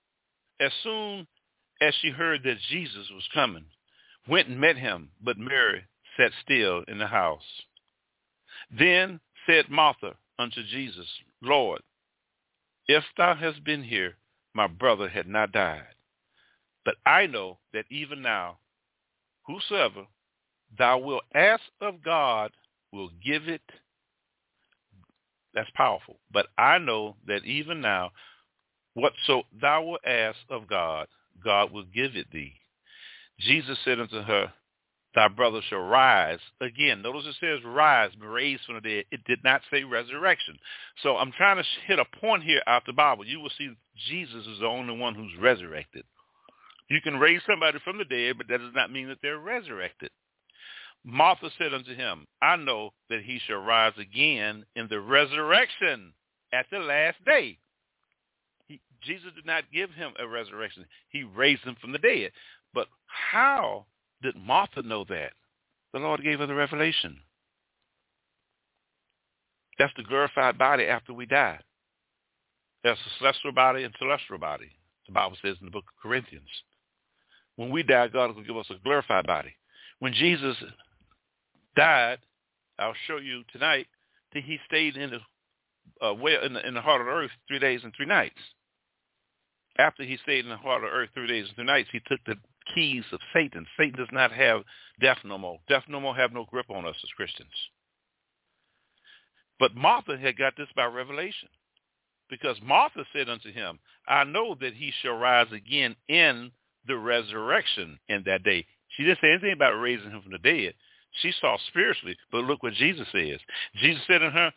as 0.60 0.72
soon 0.82 1.26
as 1.80 1.94
she 2.00 2.10
heard 2.10 2.42
that 2.44 2.58
Jesus 2.70 3.08
was 3.12 3.26
coming, 3.32 3.64
went 4.28 4.48
and 4.48 4.60
met 4.60 4.76
him, 4.76 5.10
but 5.22 5.38
Mary 5.38 5.84
sat 6.16 6.32
still 6.42 6.82
in 6.88 6.98
the 6.98 7.06
house. 7.06 7.62
Then 8.70 9.20
said 9.46 9.68
Martha 9.68 10.16
unto 10.38 10.62
Jesus, 10.62 11.06
Lord, 11.42 11.80
if 12.86 13.04
thou 13.16 13.34
hadst 13.34 13.64
been 13.64 13.82
here, 13.82 14.16
my 14.54 14.66
brother 14.66 15.08
had 15.08 15.26
not 15.26 15.52
died. 15.52 15.86
But 16.84 16.96
I 17.06 17.26
know 17.26 17.58
that 17.72 17.86
even 17.90 18.22
now, 18.22 18.58
whosoever 19.46 20.06
thou 20.78 20.98
wilt 20.98 21.24
ask 21.34 21.62
of 21.80 22.02
God 22.02 22.52
will 22.92 23.10
give 23.24 23.48
it. 23.48 23.62
That's 25.54 25.70
powerful. 25.74 26.18
But 26.32 26.46
I 26.58 26.78
know 26.78 27.16
that 27.26 27.44
even 27.44 27.80
now, 27.80 28.10
whatso 28.94 29.44
thou 29.60 29.82
wilt 29.82 30.04
ask 30.04 30.38
of 30.50 30.66
God, 30.68 31.06
God 31.42 31.72
will 31.72 31.84
give 31.84 32.16
it 32.16 32.30
thee. 32.32 32.54
Jesus 33.40 33.78
said 33.84 34.00
unto 34.00 34.22
her, 34.22 34.52
thy 35.14 35.28
brother 35.28 35.60
shall 35.68 35.80
rise 35.80 36.40
again. 36.60 37.02
Notice 37.02 37.24
it 37.26 37.36
says 37.40 37.64
rise, 37.64 38.10
raised 38.20 38.64
from 38.64 38.76
the 38.76 38.80
dead. 38.80 39.04
It 39.10 39.24
did 39.24 39.42
not 39.44 39.62
say 39.70 39.84
resurrection. 39.84 40.58
So 41.02 41.16
I'm 41.16 41.32
trying 41.32 41.56
to 41.56 41.64
hit 41.86 41.98
a 41.98 42.18
point 42.20 42.42
here 42.42 42.62
out 42.66 42.84
the 42.86 42.92
Bible. 42.92 43.24
You 43.24 43.40
will 43.40 43.52
see 43.56 43.74
Jesus 44.08 44.46
is 44.46 44.60
the 44.60 44.66
only 44.66 44.96
one 44.96 45.14
who's 45.14 45.36
resurrected. 45.40 46.04
You 46.90 47.00
can 47.00 47.18
raise 47.18 47.40
somebody 47.46 47.78
from 47.84 47.98
the 47.98 48.04
dead, 48.04 48.36
but 48.36 48.48
that 48.48 48.58
does 48.58 48.74
not 48.74 48.92
mean 48.92 49.08
that 49.08 49.18
they're 49.22 49.38
resurrected. 49.38 50.10
Martha 51.04 51.50
said 51.58 51.74
unto 51.74 51.94
him, 51.94 52.26
I 52.40 52.56
know 52.56 52.90
that 53.10 53.22
he 53.22 53.38
shall 53.46 53.58
rise 53.58 53.92
again 53.98 54.64
in 54.74 54.88
the 54.88 55.00
resurrection 55.00 56.12
at 56.52 56.66
the 56.70 56.78
last 56.78 57.22
day. 57.24 57.58
He, 58.66 58.80
Jesus 59.02 59.28
did 59.34 59.46
not 59.46 59.64
give 59.72 59.90
him 59.90 60.12
a 60.18 60.26
resurrection. 60.26 60.86
He 61.10 61.22
raised 61.22 61.62
him 61.62 61.76
from 61.80 61.92
the 61.92 61.98
dead. 61.98 62.32
How 63.30 63.86
did 64.22 64.36
Martha 64.36 64.82
know 64.82 65.04
that? 65.08 65.32
The 65.92 66.00
Lord 66.00 66.22
gave 66.22 66.40
her 66.40 66.46
the 66.46 66.54
revelation. 66.54 67.18
That's 69.78 69.92
the 69.96 70.02
glorified 70.02 70.58
body 70.58 70.84
after 70.84 71.12
we 71.12 71.26
die. 71.26 71.60
There's 72.82 72.98
a 72.98 73.18
celestial 73.18 73.52
body 73.52 73.84
and 73.84 73.94
celestial 73.98 74.38
body. 74.38 74.70
The 75.06 75.12
Bible 75.12 75.36
says 75.42 75.56
in 75.60 75.66
the 75.66 75.70
book 75.70 75.84
of 75.84 76.02
Corinthians. 76.02 76.48
When 77.56 77.70
we 77.70 77.82
die, 77.82 78.08
God 78.08 78.34
will 78.34 78.42
give 78.42 78.56
us 78.56 78.66
a 78.70 78.82
glorified 78.82 79.26
body. 79.26 79.54
When 80.00 80.12
Jesus 80.12 80.56
died, 81.76 82.18
I'll 82.78 82.94
show 83.06 83.18
you 83.18 83.42
tonight 83.52 83.86
that 84.32 84.42
he 84.42 84.58
stayed 84.66 84.96
in 84.96 85.10
the 85.10 85.20
uh, 86.04 86.14
well 86.14 86.42
in 86.42 86.54
the, 86.54 86.66
in 86.66 86.74
the 86.74 86.80
heart 86.80 87.00
of 87.00 87.06
the 87.06 87.12
earth 87.12 87.30
three 87.46 87.58
days 87.58 87.80
and 87.84 87.92
three 87.94 88.06
nights. 88.06 88.38
After 89.78 90.02
he 90.02 90.18
stayed 90.22 90.44
in 90.44 90.50
the 90.50 90.56
heart 90.56 90.82
of 90.82 90.90
the 90.90 90.96
earth 90.96 91.10
three 91.14 91.26
days 91.26 91.46
and 91.46 91.54
three 91.56 91.64
nights, 91.64 91.88
he 91.92 92.00
took 92.06 92.20
the 92.26 92.36
keys 92.74 93.04
of 93.12 93.20
Satan. 93.32 93.66
Satan 93.76 93.98
does 93.98 94.08
not 94.12 94.32
have 94.32 94.62
death 95.00 95.18
no 95.24 95.38
more. 95.38 95.58
Death 95.68 95.84
no 95.88 96.00
more 96.00 96.16
have 96.16 96.32
no 96.32 96.44
grip 96.44 96.70
on 96.70 96.86
us 96.86 96.96
as 97.02 97.10
Christians. 97.16 97.50
But 99.58 99.74
Martha 99.74 100.16
had 100.16 100.38
got 100.38 100.54
this 100.56 100.68
by 100.74 100.86
revelation. 100.86 101.48
Because 102.30 102.56
Martha 102.62 103.04
said 103.12 103.28
unto 103.28 103.52
him, 103.52 103.78
I 104.08 104.24
know 104.24 104.56
that 104.60 104.74
he 104.74 104.92
shall 105.02 105.16
rise 105.16 105.52
again 105.52 105.94
in 106.08 106.50
the 106.86 106.96
resurrection 106.96 107.98
in 108.08 108.22
that 108.26 108.42
day. 108.42 108.66
She 108.96 109.04
didn't 109.04 109.20
say 109.20 109.30
anything 109.30 109.52
about 109.52 109.80
raising 109.80 110.10
him 110.10 110.22
from 110.22 110.32
the 110.32 110.38
dead. 110.38 110.74
She 111.20 111.32
saw 111.40 111.56
spiritually, 111.68 112.16
but 112.32 112.44
look 112.44 112.62
what 112.62 112.72
Jesus 112.74 113.06
says. 113.12 113.38
Jesus 113.76 114.02
said 114.06 114.18
to 114.18 114.30
her, 114.30 114.52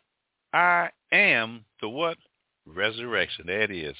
I 0.54 0.90
am 1.12 1.66
the 1.82 1.90
what? 1.90 2.18
Resurrection. 2.66 3.46
That 3.48 3.70
is. 3.70 3.96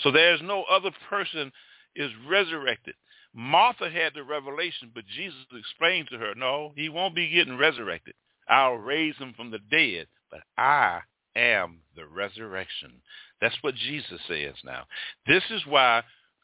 So 0.00 0.10
there's 0.10 0.40
no 0.42 0.64
other 0.64 0.90
person 1.08 1.52
is 1.96 2.10
resurrected. 2.28 2.94
Martha 3.34 3.88
had 3.88 4.12
the 4.14 4.22
revelation, 4.22 4.90
but 4.94 5.06
Jesus 5.06 5.38
explained 5.52 6.08
to 6.10 6.18
her, 6.18 6.34
no, 6.34 6.72
he 6.76 6.88
won't 6.88 7.14
be 7.14 7.30
getting 7.30 7.56
resurrected. 7.56 8.14
I'll 8.48 8.74
raise 8.74 9.16
him 9.16 9.32
from 9.36 9.50
the 9.50 9.60
dead, 9.70 10.06
but 10.30 10.40
I 10.58 11.00
am 11.34 11.78
the 11.96 12.06
resurrection. 12.06 12.92
That's 13.40 13.56
what 13.62 13.74
Jesus 13.74 14.20
says 14.28 14.54
now. 14.64 14.84
This 15.26 15.42
is 15.50 15.62
why 15.66 16.02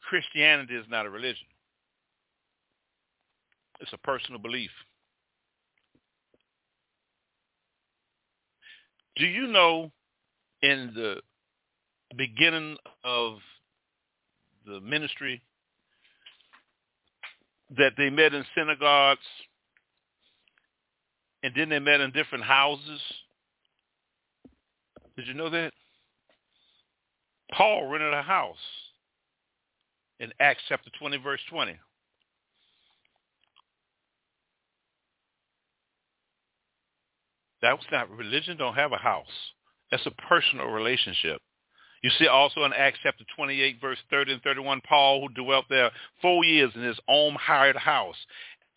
Christianity 0.09 0.75
is 0.75 0.85
not 0.89 1.05
a 1.05 1.09
religion. 1.09 1.47
It's 3.79 3.93
a 3.93 3.97
personal 3.97 4.39
belief. 4.39 4.71
Do 9.15 9.25
you 9.25 9.47
know 9.47 9.91
in 10.61 10.91
the 10.95 11.17
beginning 12.17 12.77
of 13.03 13.37
the 14.65 14.79
ministry 14.81 15.41
that 17.77 17.93
they 17.97 18.09
met 18.09 18.33
in 18.33 18.43
synagogues 18.55 19.21
and 21.43 21.53
then 21.55 21.69
they 21.69 21.79
met 21.79 22.01
in 22.01 22.11
different 22.11 22.43
houses? 22.43 23.01
Did 25.15 25.27
you 25.27 25.33
know 25.33 25.49
that? 25.49 25.71
Paul 27.51 27.87
rented 27.87 28.13
a 28.13 28.21
house 28.21 28.57
in 30.19 30.31
Acts 30.39 30.61
chapter 30.67 30.89
20, 30.99 31.17
verse 31.17 31.41
20. 31.49 31.77
That 37.61 37.77
was 37.77 37.85
not 37.91 38.09
religion. 38.09 38.57
Don't 38.57 38.75
have 38.75 38.93
a 38.93 38.97
house. 38.97 39.25
That's 39.91 40.05
a 40.05 40.11
personal 40.11 40.67
relationship. 40.67 41.41
You 42.01 42.09
see 42.17 42.27
also 42.27 42.63
in 42.63 42.73
Acts 42.73 42.99
chapter 43.03 43.25
28, 43.35 43.81
verse 43.81 43.97
30 44.09 44.33
and 44.33 44.41
31, 44.41 44.81
Paul, 44.87 45.21
who 45.21 45.43
dwelt 45.43 45.65
there 45.69 45.91
four 46.21 46.45
years 46.45 46.71
in 46.75 46.81
his 46.81 46.99
own 47.07 47.35
hired 47.35 47.75
house, 47.75 48.15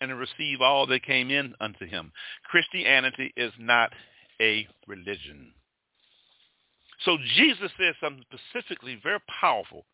and 0.01 0.19
received 0.19 0.61
all 0.61 0.87
that 0.89 1.05
came 1.05 1.31
in 1.31 1.55
unto 1.61 1.87
him. 1.87 2.11
Christianity 2.51 3.33
is 3.37 3.53
not 3.59 3.93
a 4.41 4.67
religion. 4.89 5.53
So 7.05 7.17
Jesus 7.37 7.71
said 7.79 7.95
something 8.01 8.25
specifically 8.33 8.99
very 9.01 9.21
powerful. 9.41 9.85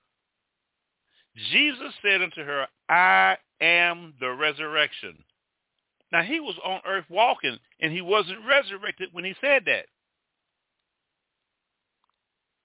Jesus 1.53 1.93
said 2.03 2.23
unto 2.23 2.43
her, 2.43 2.67
I 2.89 3.37
am 3.61 4.14
the 4.19 4.31
resurrection. 4.31 5.19
Now 6.11 6.23
he 6.23 6.41
was 6.41 6.57
on 6.64 6.81
earth 6.87 7.05
walking 7.11 7.59
and 7.81 7.93
he 7.93 8.01
wasn't 8.01 8.47
resurrected 8.47 9.11
when 9.12 9.25
he 9.25 9.35
said 9.41 9.64
that. 9.67 9.87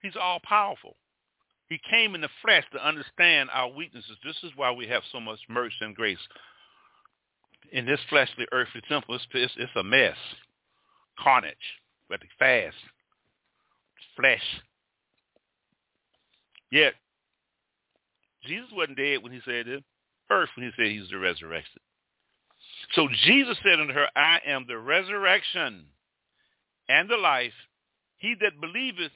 He's 0.03 0.15
all 0.19 0.39
powerful. 0.47 0.95
He 1.69 1.79
came 1.89 2.13
in 2.13 2.21
the 2.21 2.29
flesh 2.43 2.65
to 2.73 2.87
understand 2.87 3.49
our 3.51 3.69
weaknesses. 3.69 4.17
This 4.23 4.37
is 4.43 4.51
why 4.55 4.71
we 4.71 4.87
have 4.87 5.01
so 5.11 5.19
much 5.19 5.39
mercy 5.49 5.75
and 5.81 5.95
grace. 5.95 6.19
In 7.71 7.85
this 7.85 7.99
fleshly, 8.09 8.45
earthly 8.51 8.81
temple, 8.87 9.15
it's, 9.15 9.25
it's, 9.33 9.53
it's 9.57 9.71
a 9.75 9.83
mess. 9.83 10.17
Carnage. 11.17 11.55
Have 12.11 12.19
to 12.19 12.27
fast 12.37 12.75
flesh. 14.15 14.43
Yet, 16.71 16.93
Jesus 18.45 18.69
wasn't 18.71 18.97
dead 18.97 19.23
when 19.23 19.31
he 19.31 19.39
said 19.45 19.67
it. 19.67 19.83
Earth 20.29 20.49
when 20.55 20.67
he 20.67 20.71
said 20.75 20.91
he's 20.91 21.09
the 21.09 21.17
resurrection. 21.17 21.81
So 22.95 23.07
Jesus 23.25 23.57
said 23.63 23.79
unto 23.79 23.93
her, 23.93 24.07
I 24.15 24.39
am 24.45 24.65
the 24.67 24.77
resurrection 24.77 25.85
and 26.89 27.09
the 27.09 27.17
life. 27.17 27.53
He 28.17 28.35
that 28.41 28.59
believeth 28.61 29.11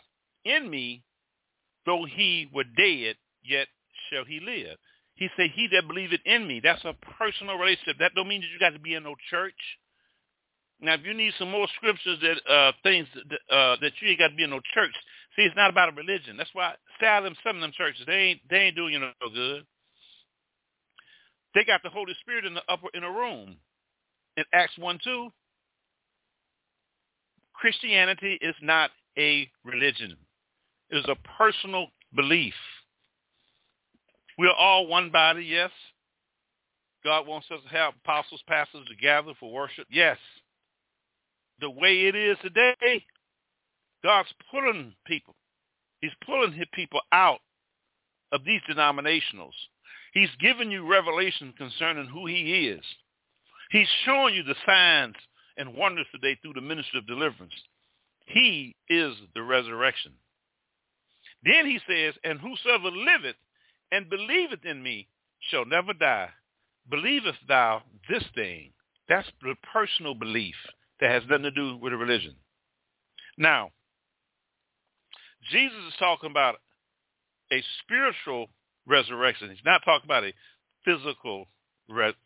in 0.48 0.70
me, 0.70 1.04
though 1.86 2.06
he 2.06 2.50
were 2.54 2.64
dead, 2.64 3.16
yet 3.44 3.68
shall 4.10 4.26
he 4.26 4.40
live. 4.40 4.78
He 5.16 5.30
said, 5.36 5.50
he 5.54 5.68
that 5.74 5.88
believeth 5.88 6.22
in 6.26 6.48
me. 6.48 6.62
That's 6.64 6.84
a 6.86 6.94
personal 7.18 7.58
relationship. 7.58 7.98
That 8.00 8.14
don't 8.16 8.28
mean 8.28 8.42
that 8.42 8.48
you 8.54 8.60
got 8.60 8.74
to 8.74 8.80
be 8.80 8.94
in 8.94 9.04
no 9.04 9.16
church. 9.30 9.54
Now, 10.80 10.94
if 10.94 11.02
you 11.04 11.14
need 11.14 11.34
some 11.40 11.50
more 11.50 11.68
scriptures 11.76 12.20
that 12.22 12.54
uh, 12.54 12.72
things 12.84 13.08
that, 13.16 13.56
uh, 13.56 13.78
that 13.82 13.94
you 14.00 14.10
ain't 14.10 14.20
got 14.20 14.28
to 14.30 14.36
be 14.36 14.44
in 14.44 14.52
no 14.52 14.62
church. 14.76 14.92
See, 15.36 15.42
it's 15.42 15.56
not 15.56 15.72
about 15.72 15.90
a 15.90 15.96
religion. 15.96 16.38
That's 16.38 16.50
why 16.54 16.74
some 17.02 17.56
of 17.56 17.62
them 17.62 17.72
churches 17.76 18.04
they 18.06 18.14
ain't 18.14 18.42
they 18.50 18.58
ain't 18.58 18.76
doing 18.76 18.94
you 18.94 19.00
no 19.00 19.12
good. 19.34 19.66
They 21.56 21.64
got 21.64 21.82
the 21.84 21.90
Holy 21.90 22.14
Spirit 22.22 22.46
in 22.46 22.54
the 22.54 22.62
upper 22.70 22.88
in 22.94 23.04
a 23.04 23.12
room. 23.12 23.58
In 24.38 24.44
Acts 24.54 24.78
one 24.78 25.00
two, 25.04 25.30
Christianity 27.54 28.38
is 28.42 28.56
not 28.62 28.92
a 29.18 29.50
religion. 29.64 30.16
Is 30.90 31.06
a 31.08 31.16
personal 31.38 31.88
belief. 32.16 32.54
We 34.38 34.48
are 34.48 34.56
all 34.56 34.88
one 34.88 35.12
body, 35.12 35.44
yes. 35.44 35.72
God 37.04 37.28
wants 37.28 37.48
us 37.52 37.60
to 37.64 37.70
have 37.70 37.94
apostles, 38.04 38.42
pastors 38.48 38.88
together 38.88 39.34
for 39.40 39.52
worship, 39.52 39.88
yes 39.90 40.18
the 41.60 41.70
way 41.70 42.06
it 42.06 42.16
is 42.16 42.38
today, 42.42 43.04
God's 44.04 44.30
pulling 44.52 44.94
people. 45.06 45.36
He's 46.02 46.12
pulling 46.26 46.54
his 46.54 46.68
people 46.74 47.02
out 47.12 47.40
of 48.32 48.42
these 48.46 48.62
denominationals. 48.70 49.54
He's 50.14 50.30
giving 50.40 50.72
you 50.72 50.88
revelation 50.88 51.54
concerning 51.58 52.08
who 52.08 52.28
he 52.28 52.68
is. 52.68 52.84
He's 53.72 53.88
showing 54.06 54.36
you 54.36 54.44
the 54.44 54.56
signs 54.66 55.16
and 55.58 55.76
wonders 55.76 56.06
today 56.12 56.38
through 56.42 56.54
the 56.54 56.62
ministry 56.62 57.00
of 57.00 57.08
deliverance. 57.08 57.54
He 58.28 58.76
is 58.90 59.14
the 59.34 59.42
resurrection. 59.42 60.14
Then 61.44 61.66
he 61.66 61.80
says, 61.88 62.16
and 62.24 62.40
whosoever 62.40 62.90
liveth 62.92 63.36
and 63.92 64.10
believeth 64.10 64.66
in 64.66 64.82
me 64.82 65.08
shall 65.50 65.66
never 65.66 65.94
die. 65.94 66.30
Believest 66.90 67.40
thou 67.48 67.84
this 68.10 68.24
thing? 68.36 68.72
That's 69.08 69.28
the 69.42 69.56
personal 69.74 70.16
belief 70.16 70.56
that 71.00 71.12
has 71.12 71.24
nothing 71.30 71.44
to 71.44 71.52
do 71.52 71.78
with 71.78 71.94
a 71.94 71.98
religion. 71.98 72.36
Now, 73.38 73.72
Jesus 75.52 75.78
is 75.88 75.94
talking 76.00 76.32
about 76.32 76.56
a 77.52 77.64
spiritual 77.84 78.48
resurrection. 78.86 79.50
He's 79.50 79.60
not 79.66 79.82
talking 79.86 80.06
about 80.06 80.24
a 80.24 80.34
physical 80.84 81.48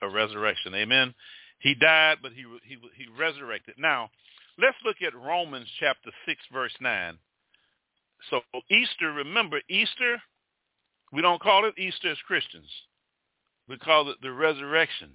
a 0.02 0.10
resurrection. 0.10 0.74
Amen. 0.74 1.14
He 1.60 1.76
died, 1.76 2.18
but 2.22 2.32
he, 2.34 2.44
he, 2.68 2.78
he 2.98 3.06
resurrected. 3.20 3.76
Now, 3.78 4.10
let's 4.58 4.78
look 4.84 4.98
at 5.06 5.16
Romans 5.16 5.68
chapter 5.80 6.10
6, 6.26 6.42
verse 6.52 6.74
9. 6.82 7.18
So 8.32 8.42
Easter, 8.72 9.12
remember, 9.12 9.62
Easter, 9.70 10.20
we 11.12 11.22
don't 11.22 11.42
call 11.42 11.66
it 11.66 11.78
Easter 11.78 12.12
as 12.12 12.18
Christians. 12.26 12.70
We 13.68 13.78
call 13.78 14.10
it 14.10 14.18
the 14.22 14.32
resurrection. 14.32 15.12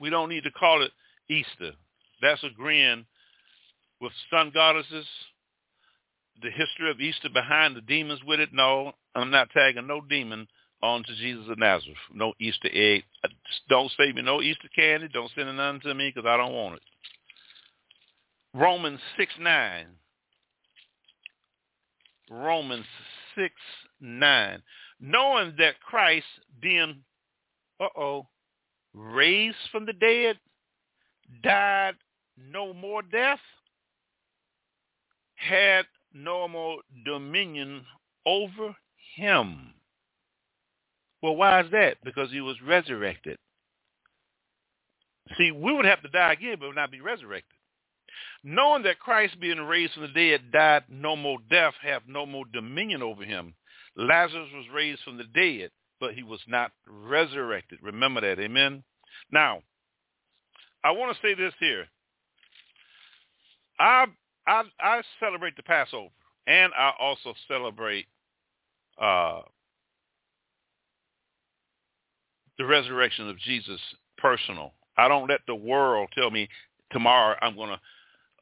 We 0.00 0.10
don't 0.10 0.30
need 0.30 0.44
to 0.44 0.50
call 0.50 0.82
it 0.82 0.90
Easter. 1.28 1.72
That's 2.22 2.42
agreeing 2.42 3.04
with 4.00 4.12
sun 4.30 4.50
goddesses, 4.52 5.06
the 6.42 6.50
history 6.50 6.90
of 6.90 7.00
Easter 7.00 7.28
behind 7.32 7.76
the 7.76 7.82
demons 7.82 8.20
with 8.26 8.40
it. 8.40 8.48
No, 8.52 8.92
I'm 9.14 9.30
not 9.30 9.50
tagging 9.50 9.86
no 9.86 10.00
demon 10.00 10.48
onto 10.82 11.14
Jesus 11.16 11.46
of 11.50 11.58
Nazareth. 11.58 11.96
No 12.12 12.32
Easter 12.40 12.68
egg. 12.72 13.04
Don't 13.68 13.92
save 13.96 14.14
me 14.14 14.22
no 14.22 14.40
Easter 14.40 14.68
candy. 14.74 15.08
Don't 15.12 15.30
send 15.34 15.48
it 15.48 15.52
none 15.52 15.80
to 15.80 15.94
me 15.94 16.12
because 16.14 16.28
I 16.28 16.36
don't 16.36 16.54
want 16.54 16.76
it. 16.76 16.82
Romans 18.54 19.00
6, 19.18 19.32
9. 19.38 19.86
Romans 22.30 22.86
6, 23.36 23.52
9. 24.00 24.62
Knowing 25.00 25.54
that 25.58 25.80
Christ 25.80 26.26
being, 26.60 27.02
uh-oh, 27.80 28.26
raised 28.94 29.56
from 29.70 29.86
the 29.86 29.92
dead, 29.92 30.38
died 31.42 31.94
no 32.36 32.72
more 32.72 33.02
death, 33.02 33.40
had 35.34 35.86
no 36.12 36.48
more 36.48 36.78
dominion 37.04 37.84
over 38.24 38.74
him. 39.16 39.74
Well, 41.22 41.36
why 41.36 41.60
is 41.60 41.70
that? 41.72 41.98
Because 42.04 42.30
he 42.30 42.40
was 42.40 42.56
resurrected. 42.62 43.38
See, 45.36 45.50
we 45.50 45.72
would 45.72 45.84
have 45.84 46.02
to 46.02 46.08
die 46.08 46.32
again, 46.32 46.56
but 46.58 46.68
would 46.68 46.76
not 46.76 46.90
be 46.90 47.00
resurrected. 47.00 47.55
Knowing 48.48 48.84
that 48.84 49.00
Christ 49.00 49.40
being 49.40 49.58
raised 49.58 49.92
from 49.92 50.02
the 50.02 50.08
dead 50.08 50.52
died 50.52 50.84
no 50.88 51.16
more 51.16 51.38
death, 51.50 51.74
have 51.82 52.02
no 52.06 52.24
more 52.24 52.44
dominion 52.52 53.02
over 53.02 53.24
him. 53.24 53.52
Lazarus 53.96 54.48
was 54.54 54.66
raised 54.72 55.02
from 55.02 55.16
the 55.16 55.24
dead, 55.24 55.72
but 55.98 56.14
he 56.14 56.22
was 56.22 56.38
not 56.46 56.70
resurrected. 56.86 57.80
Remember 57.82 58.20
that. 58.20 58.40
Amen. 58.40 58.84
Now, 59.32 59.62
I 60.84 60.92
want 60.92 61.16
to 61.16 61.20
say 61.20 61.34
this 61.34 61.54
here. 61.58 61.86
I 63.80 64.06
I, 64.46 64.62
I 64.78 65.02
celebrate 65.18 65.56
the 65.56 65.64
Passover, 65.64 66.10
and 66.46 66.72
I 66.78 66.92
also 67.00 67.34
celebrate 67.48 68.06
uh, 69.02 69.40
the 72.58 72.64
resurrection 72.64 73.28
of 73.28 73.40
Jesus 73.40 73.80
personal. 74.18 74.72
I 74.96 75.08
don't 75.08 75.28
let 75.28 75.40
the 75.48 75.56
world 75.56 76.10
tell 76.16 76.30
me 76.30 76.48
tomorrow 76.92 77.36
I'm 77.42 77.56
going 77.56 77.70
to 77.70 77.80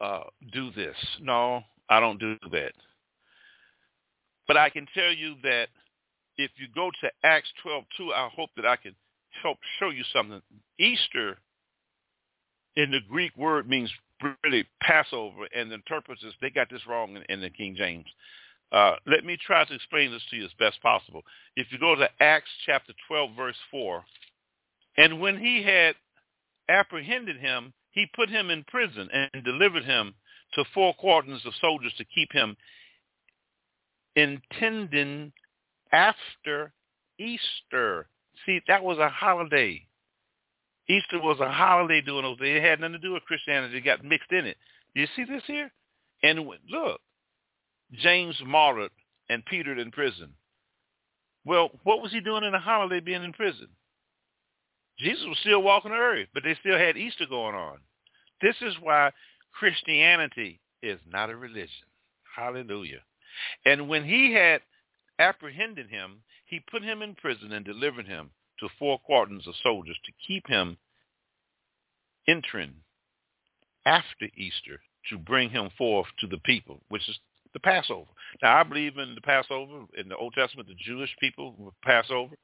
uh, 0.05 0.25
do 0.53 0.71
this. 0.73 0.97
No, 1.21 1.63
I 1.89 1.99
don't 1.99 2.21
do 2.21 2.37
that. 2.53 2.73
But 4.47 4.57
I 4.57 4.69
can 4.69 4.87
tell 4.95 5.13
you 5.13 5.37
that 5.43 5.69
if 6.37 6.51
you 6.57 6.67
go 6.75 6.91
to 7.01 7.11
Acts 7.23 7.49
12:2, 7.65 8.13
I 8.13 8.29
hope 8.29 8.51
that 8.57 8.67
I 8.67 8.77
can 8.77 8.95
help 9.43 9.59
show 9.79 9.91
you 9.91 10.05
something. 10.13 10.43
Easter 10.79 11.39
in 12.77 12.91
the 12.91 13.01
Greek 13.09 13.35
word 13.37 13.69
means 13.69 13.91
really 14.43 14.67
Passover, 14.83 15.49
and 15.57 15.71
the 15.71 15.77
interpreters 15.77 16.35
they 16.41 16.51
got 16.51 16.69
this 16.71 16.87
wrong 16.87 17.17
in, 17.17 17.23
in 17.29 17.41
the 17.41 17.51
King 17.51 17.75
James. 17.75 18.07
Uh, 18.73 18.97
let 19.07 19.25
me 19.25 19.39
try 19.47 19.65
to 19.65 19.75
explain 19.75 20.11
this 20.11 20.23
to 20.31 20.37
you 20.37 20.45
as 20.45 20.51
best 20.59 20.83
possible. 20.83 21.23
If 21.57 21.69
you 21.71 21.79
go 21.79 21.95
to 21.95 22.09
Acts 22.21 22.51
chapter 22.67 22.93
12, 23.09 23.31
verse 23.37 23.57
4, 23.71 24.05
and 24.97 25.21
when 25.21 25.39
he 25.39 25.63
had 25.63 25.95
apprehended 26.69 27.37
him, 27.37 27.73
he 27.95 28.07
put 28.15 28.29
him 28.29 28.51
in 28.51 28.65
prison 28.65 29.09
and 29.13 29.45
delivered 29.45 29.85
him 29.85 30.15
to 30.55 30.65
four 30.75 30.95
quarters 30.95 31.43
of 31.47 31.53
soldiers 31.61 31.93
to 31.97 32.05
keep 32.05 32.33
him 32.33 32.57
intending 34.17 35.33
after 35.93 36.73
Easter. 37.19 38.09
See, 38.45 38.61
that 38.67 38.83
was 38.83 38.99
a 38.99 39.09
holiday. 39.09 39.87
Easter 40.89 41.21
was 41.21 41.39
a 41.41 41.51
holiday 41.51 42.01
during 42.01 42.23
those 42.23 42.39
days. 42.39 42.57
It 42.57 42.63
had 42.63 42.81
nothing 42.81 42.95
to 42.95 42.99
do 42.99 43.13
with 43.13 43.25
Christianity. 43.25 43.79
It 43.79 43.85
got 43.85 44.05
mixed 44.05 44.33
in 44.33 44.45
it. 44.45 44.57
You 44.95 45.07
see 45.17 45.25
this 45.25 45.43
here? 45.47 45.71
And 46.23 46.47
look, 46.69 47.01
James 47.93 48.37
martyred 48.45 48.91
and 49.29 49.45
Peter 49.47 49.79
in 49.79 49.91
prison. 49.91 50.35
Well, 51.45 51.71
what 51.85 52.03
was 52.03 52.13
he 52.13 52.21
doing 52.21 52.45
in 52.45 52.55
a 52.55 52.61
holiday 52.61 53.01
being 53.01 53.23
in 53.23 53.33
prison? 53.33 53.69
Jesus 54.99 55.25
was 55.27 55.39
still 55.41 55.63
walking 55.63 55.91
the 55.91 55.97
earth, 55.97 56.29
but 56.35 56.43
they 56.45 56.57
still 56.61 56.79
had 56.79 56.97
Easter 56.97 57.27
going 57.29 57.55
on. 57.55 57.79
This 58.41 58.57
is 58.61 58.75
why 58.81 59.11
Christianity 59.53 60.61
is 60.83 60.99
not 61.07 61.31
a 61.31 61.37
religion. 61.37 61.89
Hallelujah. 62.37 63.01
And 63.65 63.89
when 63.89 64.05
he 64.05 64.33
had 64.33 64.61
apprehended 65.19 65.89
him, 65.89 66.23
he 66.47 66.61
put 66.71 66.83
him 66.83 67.03
in 67.03 67.15
prison 67.15 67.53
and 67.53 67.65
delivered 67.65 68.07
him 68.07 68.31
to 68.61 68.69
four 68.79 68.99
quarters 68.99 69.47
of 69.47 69.55
soldiers 69.63 69.99
to 70.05 70.13
keep 70.27 70.47
him 70.47 70.77
entering 72.29 72.75
after 73.87 74.27
Easter 74.37 74.81
to 75.11 75.19
bring 75.19 75.51
him 75.51 75.69
forth 75.77 76.07
to 76.21 76.27
the 76.27 76.39
people, 76.39 76.81
which 76.89 77.07
is 77.09 77.19
the 77.53 77.61
Passover. 77.61 78.11
Now, 78.43 78.57
I 78.59 78.63
believe 78.63 78.99
in 78.99 79.15
the 79.15 79.21
Passover. 79.21 79.85
In 79.97 80.09
the 80.09 80.17
Old 80.17 80.35
Testament, 80.35 80.69
the 80.69 80.75
Jewish 80.75 81.15
people 81.21 81.75
Passover. 81.83 82.35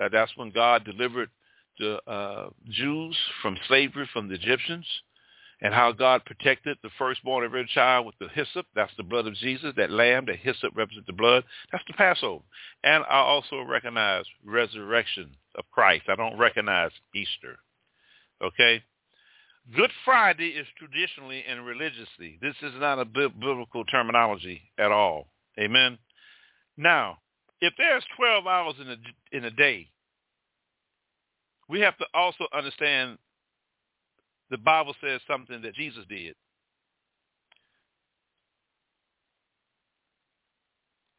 Uh, 0.00 0.08
that's 0.10 0.36
when 0.36 0.50
God 0.50 0.84
delivered 0.84 1.30
the 1.78 2.00
uh, 2.10 2.50
Jews 2.70 3.16
from 3.42 3.56
slavery 3.66 4.08
from 4.12 4.28
the 4.28 4.34
Egyptians 4.34 4.86
and 5.60 5.74
how 5.74 5.92
God 5.92 6.24
protected 6.24 6.78
the 6.82 6.90
firstborn 6.98 7.44
of 7.44 7.50
every 7.50 7.68
child 7.74 8.06
with 8.06 8.14
the 8.20 8.28
hyssop. 8.28 8.66
That's 8.74 8.92
the 8.96 9.02
blood 9.02 9.26
of 9.26 9.34
Jesus. 9.34 9.72
That 9.76 9.90
lamb, 9.90 10.26
that 10.26 10.36
hyssop 10.36 10.76
represents 10.76 11.06
the 11.06 11.12
blood. 11.12 11.44
That's 11.72 11.84
the 11.86 11.94
Passover. 11.94 12.44
And 12.84 13.04
I 13.08 13.18
also 13.18 13.62
recognize 13.62 14.24
resurrection 14.44 15.30
of 15.56 15.64
Christ. 15.72 16.04
I 16.08 16.14
don't 16.14 16.38
recognize 16.38 16.92
Easter. 17.14 17.58
Okay? 18.42 18.82
Good 19.74 19.90
Friday 20.04 20.48
is 20.48 20.66
traditionally 20.78 21.44
and 21.46 21.66
religiously. 21.66 22.38
This 22.40 22.54
is 22.62 22.72
not 22.78 23.00
a 23.00 23.04
biblical 23.04 23.84
terminology 23.84 24.62
at 24.78 24.92
all. 24.92 25.26
Amen. 25.58 25.98
Now, 26.76 27.18
if 27.60 27.74
there's 27.76 28.04
12 28.16 28.46
hours 28.46 28.74
in 28.80 28.90
a, 28.90 29.36
in 29.36 29.44
a 29.44 29.50
day, 29.50 29.88
we 31.68 31.80
have 31.80 31.96
to 31.98 32.06
also 32.14 32.46
understand 32.52 33.18
the 34.50 34.58
Bible 34.58 34.94
says 35.02 35.20
something 35.28 35.60
that 35.62 35.74
Jesus 35.74 36.04
did. 36.08 36.34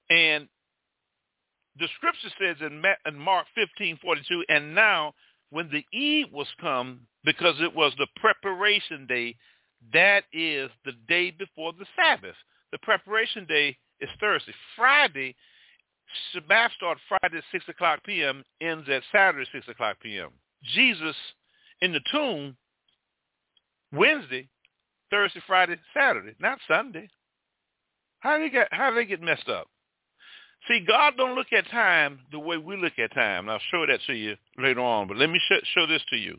And 0.09 0.47
the 1.77 1.87
scripture 1.95 2.29
says 2.41 2.57
in, 2.61 3.17
Mark 3.17 3.45
15, 3.55 3.99
42, 4.01 4.43
and 4.49 4.73
now 4.73 5.13
when 5.51 5.69
the 5.71 5.85
eve 5.97 6.27
was 6.31 6.47
come, 6.59 7.01
because 7.23 7.55
it 7.59 7.73
was 7.73 7.93
the 7.97 8.07
preparation 8.15 9.05
day, 9.07 9.35
that 9.93 10.23
is 10.33 10.69
the 10.85 10.93
day 11.07 11.31
before 11.31 11.73
the 11.73 11.85
Sabbath. 11.95 12.35
The 12.71 12.79
preparation 12.79 13.45
day 13.45 13.77
is 13.99 14.09
Thursday. 14.19 14.53
Friday, 14.75 15.35
Shabbat 16.33 16.69
starts 16.75 17.01
Friday 17.07 17.37
at 17.37 17.43
6 17.51 17.65
o'clock 17.69 18.03
p.m., 18.05 18.43
ends 18.61 18.87
at 18.89 19.03
Saturday 19.11 19.45
6 19.51 19.67
o'clock 19.67 19.97
p.m. 20.01 20.29
Jesus 20.75 21.15
in 21.81 21.93
the 21.93 22.01
tomb 22.11 22.55
Wednesday, 23.91 24.47
Thursday, 25.09 25.41
Friday, 25.47 25.77
Saturday, 25.93 26.35
not 26.39 26.59
Sunday. 26.67 27.09
How 28.19 28.37
do 28.37 28.43
they 28.43 28.49
get 28.49 28.67
how 28.71 28.89
do 28.89 28.95
they 28.95 29.05
get 29.05 29.21
messed 29.21 29.47
up? 29.47 29.67
See, 30.67 30.83
God 30.85 31.13
don't 31.17 31.35
look 31.35 31.53
at 31.53 31.69
time 31.69 32.19
the 32.31 32.39
way 32.39 32.57
we 32.57 32.75
look 32.75 32.99
at 32.99 33.13
time. 33.13 33.45
And 33.45 33.51
I'll 33.51 33.61
show 33.71 33.85
that 33.85 34.01
to 34.07 34.13
you 34.13 34.35
later 34.57 34.81
on, 34.81 35.07
but 35.07 35.17
let 35.17 35.29
me 35.29 35.39
show, 35.47 35.59
show 35.73 35.87
this 35.87 36.01
to 36.09 36.17
you. 36.17 36.37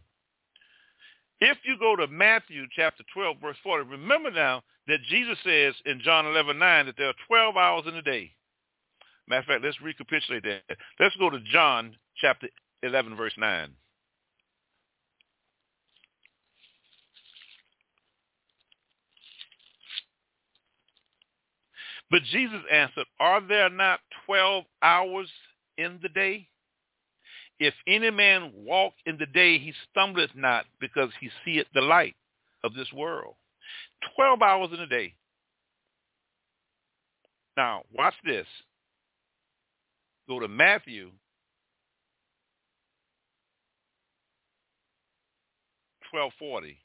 If 1.41 1.57
you 1.65 1.79
go 1.79 1.97
to 1.97 2.07
Matthew 2.07 2.67
chapter 2.77 3.03
12, 3.15 3.39
verse 3.41 3.57
40, 3.63 3.89
remember 3.89 4.31
now 4.31 4.63
that 4.89 4.99
Jesus 5.09 5.39
says 5.43 5.75
in 5.87 6.01
John 6.05 6.27
11, 6.27 6.59
9 6.59 6.87
that 6.87 6.97
there 6.99 7.09
are 7.09 7.15
12 7.29 7.57
hours 7.57 7.85
in 7.87 7.95
a 7.95 8.03
day. 8.03 8.31
Matter 9.29 9.41
of 9.41 9.47
fact, 9.47 9.65
let's 9.65 9.81
recapitulate 9.81 10.45
that. 10.45 10.77
Let's 10.99 11.17
go 11.17 11.31
to 11.31 11.39
John 11.53 11.97
chapter 12.21 12.49
11, 12.83 13.17
verse 13.17 13.35
9. 13.39 13.71
But 22.11 22.25
Jesus 22.25 22.61
answered, 22.71 23.07
Are 23.21 23.41
there 23.41 23.71
not 23.71 24.01
twelve 24.27 24.65
hours 24.83 25.29
in 25.79 26.01
the 26.03 26.09
day? 26.09 26.49
If 27.61 27.75
any 27.87 28.11
man 28.11 28.53
walk 28.57 28.95
in 29.07 29.17
the 29.19 29.27
day, 29.27 29.59
he 29.59 29.73
stumbleth 29.91 30.35
not, 30.35 30.65
because 30.81 31.11
he 31.21 31.31
seeth 31.45 31.67
the 31.73 31.83
light 31.83 32.17
of 32.65 32.75
this 32.75 32.93
world. 32.93 33.35
Twelve 34.17 34.43
hours 34.43 34.71
in 34.73 34.81
a 34.81 34.87
day. 34.87 35.15
Now, 37.57 37.83
watch 37.97 38.15
this. 38.25 38.47
Go 40.31 40.39
to 40.39 40.47
Matthew 40.47 41.11
twelve 46.09 46.33
forty. 46.39 46.79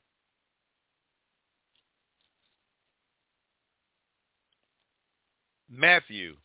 Matthew 5.70 6.36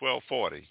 1240. 0.00 0.68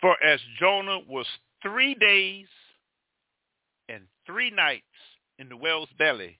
For 0.00 0.16
as 0.24 0.40
Jonah 0.58 1.00
was 1.08 1.26
three 1.62 1.94
days 1.94 2.46
and 3.90 4.04
three 4.26 4.50
nights 4.50 4.84
in 5.38 5.50
the 5.50 5.56
whale's 5.56 5.90
belly, 5.98 6.38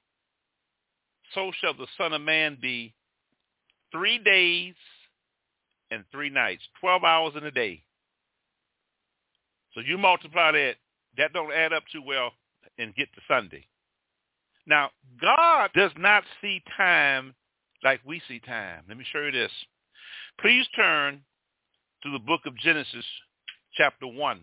so 1.35 1.51
shall 1.61 1.75
the 1.75 1.87
Son 1.99 2.13
of 2.13 2.23
Man 2.23 2.59
be 2.61 2.95
three 3.93 4.19
days 4.19 4.75
and 5.91 6.05
three 6.11 6.31
nights, 6.31 6.63
12 6.81 7.05
hours 7.05 7.35
in 7.37 7.45
a 7.45 7.51
day. 7.51 7.83
So 9.75 9.81
you 9.81 9.99
multiply 9.99 10.53
that, 10.53 10.75
that 11.19 11.33
don't 11.33 11.53
add 11.53 11.73
up 11.73 11.85
too 11.93 12.03
well 12.03 12.33
and 12.79 12.95
get 12.95 13.13
to 13.15 13.21
Sunday. 13.29 13.67
Now, 14.67 14.91
God 15.21 15.71
does 15.75 15.93
not 15.99 16.25
see 16.41 16.63
time 16.77 17.35
like 17.83 18.01
we 18.07 18.23
see 18.27 18.41
time. 18.41 18.85
Let 18.89 18.97
me 18.97 19.05
show 19.13 19.21
you 19.21 19.33
this. 19.33 19.53
Please 20.41 20.67
turn 20.75 21.21
to 22.03 22.11
the 22.11 22.19
book 22.19 22.41
of 22.47 22.57
Genesis, 22.57 23.05
chapter 23.77 24.07
1. 24.07 24.41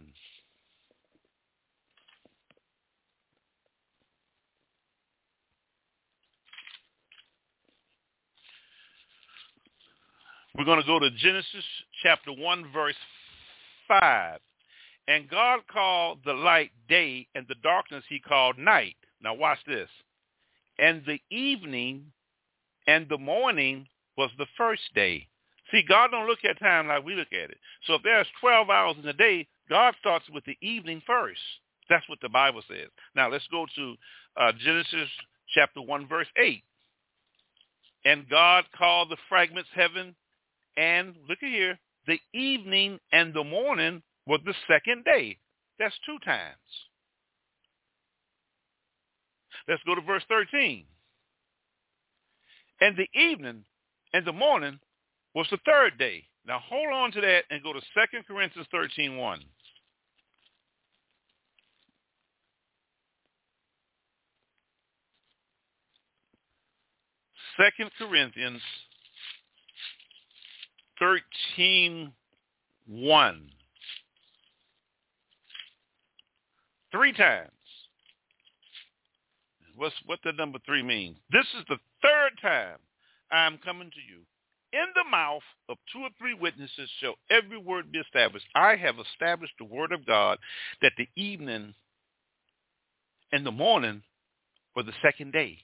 We're 10.58 10.66
going 10.66 10.82
to 10.82 10.88
go 10.88 11.00
to 11.00 11.10
Genesis 11.12 11.64
chapter 12.04 12.32
1, 12.32 12.72
verse 12.74 12.96
5. 13.88 14.40
And 15.08 15.30
God 15.30 15.62
called 15.72 16.20
the 16.26 16.34
light 16.34 16.72
day, 16.90 17.28
and 17.36 17.46
the 17.48 17.56
darkness 17.64 18.04
he 18.10 18.20
called 18.20 18.58
night. 18.58 18.96
Now 19.22 19.34
watch 19.34 19.60
this. 19.66 19.90
And 20.78 21.04
the 21.06 21.20
evening 21.30 22.06
and 22.88 23.08
the 23.08 23.18
morning 23.18 23.88
was 24.18 24.30
the 24.38 24.48
first 24.58 24.82
day. 24.94 25.28
See, 25.72 25.84
God 25.88 26.10
don't 26.12 26.28
look 26.28 26.44
at 26.44 26.60
time 26.60 26.88
like 26.88 27.06
we 27.06 27.16
look 27.16 27.32
at 27.32 27.50
it. 27.50 27.58
So 27.88 27.96
if 27.96 28.04
there's 28.04 28.28
12 28.42 28.70
hours 28.70 28.96
in 29.02 29.08
a 29.08 29.14
day, 29.14 29.48
God 29.70 29.96
starts 30.00 30.26
with 30.34 30.44
the 30.44 30.58
evening 30.62 31.02
first. 31.08 31.40
That's 31.90 32.08
what 32.10 32.20
the 32.22 32.30
Bible 32.30 32.62
says. 32.68 32.90
Now 33.16 33.30
let's 33.30 33.48
go 33.52 33.66
to 33.76 33.96
uh, 34.36 34.52
Genesis 34.64 35.10
chapter 35.54 35.82
1, 35.82 36.08
verse 36.08 36.28
8. 36.38 36.62
And 38.04 38.28
God 38.30 38.66
called 38.78 39.10
the 39.10 39.18
fragments 39.30 39.70
heaven, 39.74 40.16
and 40.78 41.16
look 41.28 41.40
at 41.42 41.50
here, 41.50 41.80
the 42.08 42.20
evening 42.34 43.00
and 43.12 43.34
the 43.34 43.44
morning 43.44 44.02
was 44.26 44.40
the 44.46 44.54
second 44.68 45.06
day. 45.06 45.38
That's 45.80 45.96
two 46.06 46.18
times. 46.26 46.56
Let's 49.68 49.84
go 49.86 49.96
to 49.96 50.02
verse 50.02 50.24
13. 50.28 50.86
And 52.82 52.98
the 52.98 53.08
evening 53.20 53.64
and 54.14 54.26
the 54.26 54.34
morning 54.34 54.80
was 55.36 55.48
the 55.52 55.60
third 55.66 55.98
day. 55.98 56.24
Now 56.46 56.60
hold 56.60 56.92
on 56.92 57.12
to 57.12 57.22
that 57.22 57.44
and 57.50 57.62
go 57.64 57.74
to 57.74 57.80
2 57.80 57.86
Corinthians 58.28 58.68
13, 58.72 59.18
1. 59.18 59.40
Second 67.58 67.92
Corinthians 67.98 68.62
13, 71.02 72.14
1. 72.88 73.42
Three 76.92 77.14
times. 77.14 77.50
What's 79.76 79.96
what 80.06 80.20
the 80.24 80.34
number 80.34 80.60
three 80.66 80.84
means? 80.84 81.18
This 81.32 81.46
is 81.58 81.66
the 81.68 81.78
third 82.04 82.32
time 82.42 82.78
I 83.32 83.48
am 83.48 83.58
coming 83.64 83.90
to 83.90 84.14
you. 84.14 84.22
In 84.74 84.86
the 84.94 85.10
mouth 85.10 85.42
of 85.70 85.78
two 85.92 86.02
or 86.02 86.10
three 86.20 86.36
witnesses 86.36 86.90
shall 87.00 87.16
every 87.32 87.58
word 87.58 87.92
be 87.92 87.98
established. 87.98 88.46
I 88.54 88.76
have 88.76 88.96
established 89.00 89.54
the 89.58 89.66
word 89.66 89.92
of 89.92 90.06
God 90.06 90.38
that 90.84 90.94
the 90.98 91.08
evening 91.16 91.74
and 93.32 93.46
the 93.46 93.52
morning 93.52 94.04
were 94.76 94.84
the 94.84 94.94
second 95.02 95.34
day. 95.34 95.58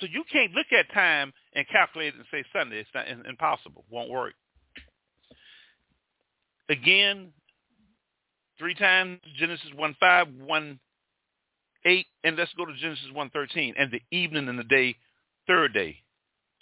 So 0.00 0.06
you 0.12 0.24
can't 0.30 0.52
look 0.52 0.66
at 0.72 0.92
time 0.92 1.32
and 1.54 1.66
calculate 1.68 2.14
it 2.14 2.16
and 2.16 2.26
say 2.30 2.44
Sunday. 2.52 2.78
It's 2.78 2.90
not 2.94 3.06
impossible. 3.28 3.84
Won't 3.90 4.10
work. 4.10 4.34
Again, 6.68 7.32
three 8.58 8.74
times 8.74 9.18
Genesis 9.36 9.70
1 9.74 9.96
5, 9.98 10.28
1 10.46 10.80
8, 11.84 12.06
and 12.24 12.36
let's 12.36 12.52
go 12.54 12.64
to 12.66 12.74
Genesis 12.76 13.06
1 13.12 13.30
13. 13.30 13.74
And 13.76 13.90
the 13.90 14.02
evening 14.16 14.48
and 14.48 14.58
the 14.58 14.64
day, 14.64 14.96
third 15.46 15.72
day. 15.72 15.96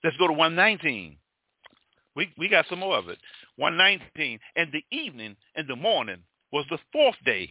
Let's 0.04 0.16
go 0.16 0.28
to 0.28 0.32
119. 0.32 1.16
We, 2.14 2.32
we 2.38 2.48
got 2.48 2.66
some 2.70 2.80
more 2.80 2.96
of 2.96 3.08
it. 3.08 3.18
119. 3.56 4.38
And 4.56 4.72
the 4.72 4.84
evening 4.96 5.36
and 5.54 5.68
the 5.68 5.76
morning 5.76 6.18
was 6.52 6.64
the 6.70 6.78
fourth 6.92 7.16
day. 7.24 7.50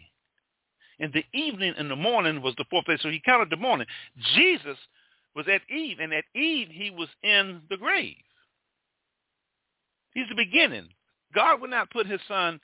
And 0.99 1.13
the 1.13 1.25
evening 1.33 1.73
and 1.77 1.91
the 1.91 1.95
morning 1.95 2.41
was 2.41 2.55
the 2.57 2.65
fourth 2.69 2.85
day. 2.85 2.97
So 3.01 3.09
he 3.09 3.21
counted 3.23 3.49
the 3.49 3.57
morning. 3.57 3.85
Jesus 4.35 4.77
was 5.37 5.47
at 5.47 5.61
Eve, 5.69 5.99
and 5.99 6.11
at 6.13 6.25
Eve 6.35 6.67
he 6.69 6.89
was 6.89 7.07
in 7.23 7.61
the 7.69 7.77
grave. 7.77 8.15
He's 10.13 10.27
the 10.27 10.35
beginning. 10.35 10.89
God 11.33 11.61
would 11.61 11.69
not 11.69 11.91
put 11.91 12.07
his 12.07 12.19
son 12.27 12.59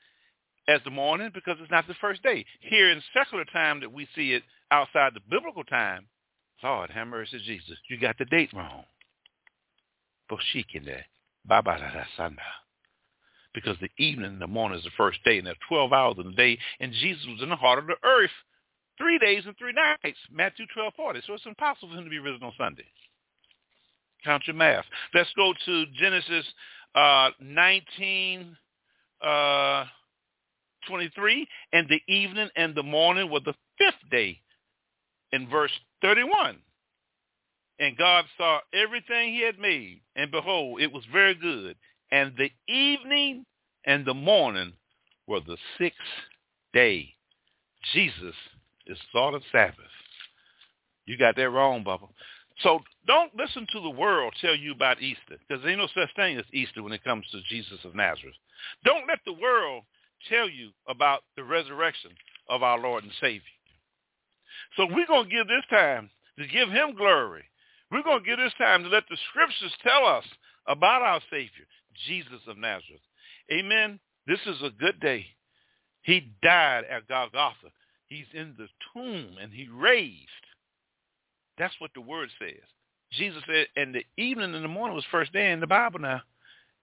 as 0.67 0.81
the 0.83 0.89
morning 0.89 1.29
because 1.33 1.57
it's 1.61 1.71
not 1.71 1.87
the 1.87 1.93
first 2.01 2.23
day. 2.23 2.43
Here 2.61 2.89
in 2.89 3.01
secular 3.13 3.45
time 3.45 3.79
that 3.81 3.93
we 3.93 4.07
see 4.15 4.33
it 4.33 4.43
outside 4.71 5.13
the 5.13 5.21
biblical 5.29 5.63
time, 5.63 6.07
Lord 6.63 6.89
have 6.89 7.07
mercy, 7.07 7.39
Jesus, 7.45 7.77
you 7.89 7.99
got 7.99 8.17
the 8.17 8.25
date 8.25 8.49
wrong. 8.53 8.85
Because 13.53 13.77
the 13.81 13.89
evening 14.03 14.31
and 14.31 14.41
the 14.41 14.47
morning 14.47 14.79
is 14.79 14.83
the 14.83 14.89
first 14.97 15.19
day, 15.25 15.37
and 15.37 15.45
there's 15.45 15.57
12 15.67 15.93
hours 15.93 16.15
in 16.17 16.27
the 16.27 16.31
day, 16.31 16.57
and 16.79 16.93
Jesus 16.93 17.25
was 17.27 17.41
in 17.43 17.49
the 17.49 17.55
heart 17.55 17.79
of 17.79 17.87
the 17.87 17.97
earth 18.03 18.31
three 18.97 19.17
days 19.19 19.43
and 19.45 19.57
three 19.57 19.73
nights, 19.73 20.17
Matthew 20.31 20.65
12, 20.73 20.93
40. 20.95 21.21
So 21.25 21.33
it's 21.33 21.45
impossible 21.45 21.89
for 21.89 21.97
him 21.97 22.03
to 22.03 22.09
be 22.09 22.19
risen 22.19 22.43
on 22.43 22.53
Sunday. 22.57 22.85
Count 24.23 24.43
your 24.47 24.55
math. 24.55 24.85
Let's 25.13 25.29
go 25.35 25.53
to 25.65 25.85
Genesis 25.99 26.45
uh, 26.95 27.29
19, 27.41 28.55
uh, 29.21 29.85
23. 30.87 31.47
And 31.73 31.87
the 31.89 32.13
evening 32.13 32.49
and 32.55 32.75
the 32.75 32.83
morning 32.83 33.29
were 33.29 33.41
the 33.41 33.55
fifth 33.77 34.09
day 34.11 34.39
in 35.31 35.49
verse 35.49 35.71
31. 36.01 36.57
And 37.79 37.97
God 37.97 38.25
saw 38.37 38.59
everything 38.73 39.33
he 39.33 39.43
had 39.43 39.59
made, 39.59 40.01
and 40.15 40.31
behold, 40.31 40.79
it 40.79 40.93
was 40.93 41.03
very 41.11 41.33
good. 41.33 41.75
And 42.11 42.33
the 42.37 42.51
evening 42.71 43.45
and 43.85 44.05
the 44.05 44.13
morning 44.13 44.73
were 45.27 45.39
the 45.39 45.57
sixth 45.77 45.97
day. 46.73 47.15
Jesus 47.93 48.35
is 48.87 48.97
Lord 49.13 49.35
of 49.35 49.43
Sabbath. 49.51 49.77
You 51.05 51.17
got 51.17 51.35
that 51.35 51.49
wrong, 51.49 51.83
Bubba. 51.83 52.07
So 52.61 52.79
don't 53.07 53.35
listen 53.35 53.65
to 53.73 53.81
the 53.81 53.89
world 53.89 54.33
tell 54.39 54.55
you 54.55 54.71
about 54.71 55.01
Easter, 55.01 55.37
because 55.47 55.61
there 55.61 55.71
ain't 55.71 55.79
no 55.79 55.87
such 55.87 56.15
thing 56.15 56.37
as 56.37 56.45
Easter 56.53 56.83
when 56.83 56.93
it 56.93 57.03
comes 57.03 57.25
to 57.31 57.41
Jesus 57.49 57.79
of 57.83 57.95
Nazareth. 57.95 58.35
Don't 58.85 59.07
let 59.07 59.19
the 59.25 59.33
world 59.33 59.83
tell 60.29 60.47
you 60.47 60.69
about 60.87 61.23
the 61.35 61.43
resurrection 61.43 62.11
of 62.49 62.63
our 62.63 62.79
Lord 62.79 63.03
and 63.03 63.11
Savior. 63.19 63.41
So 64.77 64.85
we're 64.85 65.07
going 65.07 65.29
to 65.29 65.35
give 65.35 65.47
this 65.47 65.65
time 65.69 66.09
to 66.39 66.47
give 66.47 66.69
him 66.69 66.95
glory. 66.95 67.43
We're 67.91 68.03
going 68.03 68.23
to 68.23 68.29
give 68.29 68.39
this 68.39 68.53
time 68.57 68.83
to 68.83 68.89
let 68.89 69.03
the 69.09 69.17
scriptures 69.29 69.73
tell 69.83 70.05
us 70.05 70.25
about 70.67 71.01
our 71.01 71.21
Savior, 71.29 71.65
Jesus 72.07 72.39
of 72.47 72.57
Nazareth. 72.57 73.01
Amen. 73.51 73.99
This 74.25 74.39
is 74.45 74.61
a 74.63 74.69
good 74.69 74.99
day. 74.99 75.25
He 76.03 76.31
died 76.41 76.85
at 76.89 77.07
Golgotha. 77.07 77.71
He's 78.13 78.39
in 78.39 78.53
the 78.59 78.67
tomb 78.93 79.37
and 79.41 79.51
he 79.51 79.67
raised. 79.67 80.19
That's 81.57 81.73
what 81.79 81.91
the 81.95 82.01
word 82.01 82.29
says. 82.39 82.61
Jesus 83.11 83.41
said, 83.47 83.65
and 83.75 83.93
the 83.93 84.05
evening 84.17 84.53
and 84.53 84.63
the 84.63 84.69
morning 84.69 84.95
was 84.95 85.05
first 85.11 85.33
day 85.33 85.51
in 85.51 85.59
the 85.59 85.67
Bible 85.67 85.99
now. 85.99 86.21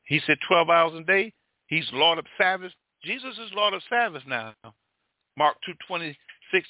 He 0.05 0.21
said 0.27 0.38
12 0.49 0.69
hours 0.69 0.93
a 1.01 1.05
day. 1.05 1.33
He's 1.69 1.88
Lord 1.93 2.19
of 2.19 2.25
Sabbath. 2.37 2.73
Jesus 3.05 3.35
is 3.38 3.53
Lord 3.55 3.75
of 3.75 3.83
Sabbath 3.88 4.23
now. 4.27 4.55
Mark 5.37 5.57
2.26, 5.90 6.14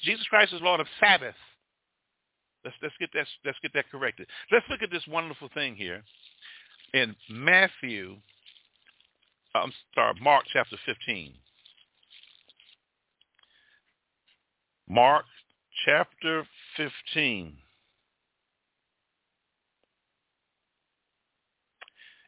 Jesus 0.03 0.25
Christ 0.29 0.53
is 0.53 0.61
Lord 0.61 0.79
of 0.79 0.87
Sabbath. 0.99 1.35
Let's, 2.63 2.77
let's, 2.83 2.95
get 2.99 3.09
that, 3.15 3.25
let's 3.43 3.57
get 3.63 3.73
that 3.73 3.89
corrected. 3.89 4.27
Let's 4.51 4.65
look 4.69 4.83
at 4.83 4.91
this 4.91 5.05
wonderful 5.07 5.49
thing 5.55 5.75
here 5.75 6.03
in 6.93 7.15
Matthew, 7.29 8.17
I'm 9.55 9.73
sorry, 9.95 10.13
Mark 10.21 10.45
chapter 10.53 10.77
15. 10.85 11.33
Mark 14.91 15.23
chapter 15.85 16.45
15. 16.75 17.55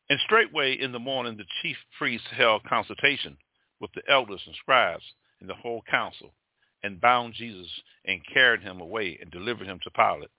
And 0.10 0.20
straightway 0.22 0.72
in 0.80 0.94
the 0.94 1.00
morning 1.00 1.36
the 1.36 1.44
chief 1.62 1.76
priests 1.98 2.28
held 2.32 2.64
consultation 2.64 3.36
with 3.82 3.92
the 3.94 4.02
elders 4.10 4.40
and 4.46 4.56
scribes 4.56 5.04
and 5.42 5.50
the 5.50 5.56
whole 5.56 5.82
council, 5.92 6.36
and 6.84 7.02
bound 7.02 7.34
Jesus 7.34 7.68
and 8.06 8.22
carried 8.34 8.62
him 8.62 8.80
away 8.80 9.18
and 9.20 9.30
delivered 9.30 9.68
him 9.68 9.82
to 9.84 9.92
Pilate. 9.92 10.32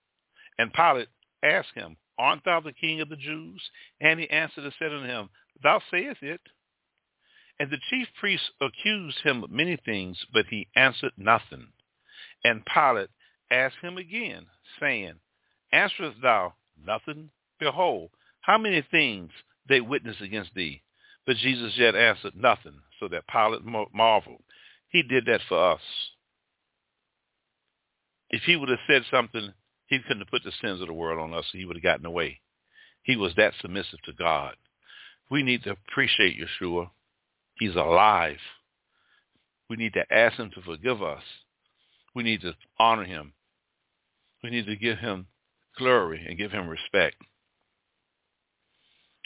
And 0.59 0.73
Pilate 0.73 1.09
asked 1.43 1.75
him, 1.75 1.99
Art 2.17 2.41
thou 2.47 2.61
the 2.61 2.73
king 2.73 3.03
of 3.03 3.11
the 3.11 3.17
Jews? 3.17 3.61
And 4.01 4.19
he 4.19 4.31
answered 4.31 4.65
and 4.65 4.73
said 4.79 4.95
unto 4.95 5.07
him, 5.07 5.29
Thou 5.63 5.83
sayest 5.91 6.23
it. 6.23 6.41
And 7.61 7.71
the 7.71 7.77
chief 7.91 8.09
priests 8.19 8.51
accused 8.63 9.19
him 9.23 9.45
of 9.45 9.51
many 9.51 9.77
things, 9.77 10.25
but 10.33 10.47
he 10.47 10.69
answered 10.75 11.13
nothing. 11.19 11.74
And 12.45 12.63
Pilate 12.67 13.11
asked 13.51 13.77
him 13.83 13.97
again, 13.97 14.47
saying, 14.79 15.15
Answerest 15.73 16.21
thou 16.23 16.55
nothing? 16.85 17.31
Behold, 17.59 18.11
how 18.41 18.59
many 18.59 18.85
things 18.91 19.31
they 19.69 19.81
witness 19.81 20.17
against 20.21 20.55
thee? 20.55 20.83
But 21.27 21.37
Jesus 21.37 21.73
yet 21.77 21.97
answered 21.97 22.37
nothing, 22.37 22.79
so 23.01 23.09
that 23.09 23.27
Pilate 23.27 23.65
marveled. 23.65 24.43
He 24.89 25.03
did 25.03 25.27
that 25.27 25.41
for 25.49 25.73
us. 25.73 25.81
If 28.31 28.43
he 28.43 28.57
would 28.57 28.69
have 28.69 28.79
said 28.87 29.03
something, 29.11 29.53
he 29.87 30.01
couldn't 30.01 30.21
have 30.21 30.31
put 30.31 30.45
the 30.45 30.53
sins 30.61 30.81
of 30.81 30.89
the 30.89 30.93
world 30.93 31.21
on 31.21 31.37
us. 31.37 31.47
He 31.53 31.65
would 31.65 31.77
have 31.77 31.83
gotten 31.83 32.07
away. 32.07 32.41
He 33.03 33.17
was 33.17 33.35
that 33.37 33.55
submissive 33.61 34.03
to 34.05 34.13
God. 34.13 34.55
We 35.31 35.43
need 35.43 35.63
to 35.65 35.73
appreciate 35.73 36.39
Yeshua. 36.39 36.91
He's 37.59 37.75
alive. 37.75 38.39
We 39.71 39.77
need 39.77 39.95
to 39.95 40.13
ask 40.13 40.37
him 40.37 40.51
to 40.55 40.63
forgive 40.63 41.03
us. 41.03 41.23
We 42.14 42.22
need 42.22 42.42
to 42.42 42.55
honor 42.79 43.05
him. 43.05 43.33
We 44.42 44.50
need 44.50 44.66
to 44.66 44.77
give 44.77 44.98
him 44.98 45.27
glory 45.79 46.24
and 46.27 46.38
give 46.38 46.53
him 46.53 46.68
respect. 46.68 47.16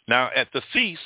Now 0.07 0.31
at 0.35 0.49
the 0.53 0.63
feast, 0.73 1.03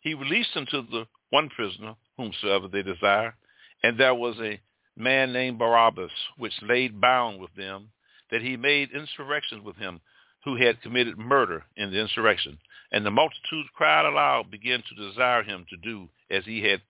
he 0.00 0.14
released 0.14 0.54
them 0.54 0.66
to 0.70 0.82
the 0.82 1.06
one 1.30 1.48
prisoner, 1.48 1.94
whomsoever 2.16 2.68
they 2.68 2.82
desire, 2.82 3.36
and 3.82 3.98
there 3.98 4.14
was 4.14 4.36
a 4.40 4.60
man 4.96 5.32
named 5.32 5.58
Barabbas, 5.58 6.10
which 6.36 6.52
laid 6.62 7.00
bound 7.00 7.40
with 7.40 7.54
them, 7.54 7.90
that 8.30 8.42
he 8.42 8.56
made 8.56 8.90
insurrections 8.92 9.62
with 9.64 9.76
him, 9.76 10.00
who 10.44 10.56
had 10.56 10.82
committed 10.82 11.16
murder 11.16 11.64
in 11.76 11.90
the 11.90 12.00
insurrection. 12.00 12.58
And 12.90 13.06
the 13.06 13.10
multitude 13.10 13.66
cried 13.74 14.04
aloud, 14.04 14.50
began 14.50 14.82
to 14.82 15.08
desire 15.08 15.42
him 15.42 15.64
to 15.70 15.76
do 15.76 16.08
as 16.30 16.44
he 16.44 16.62
had 16.62 16.82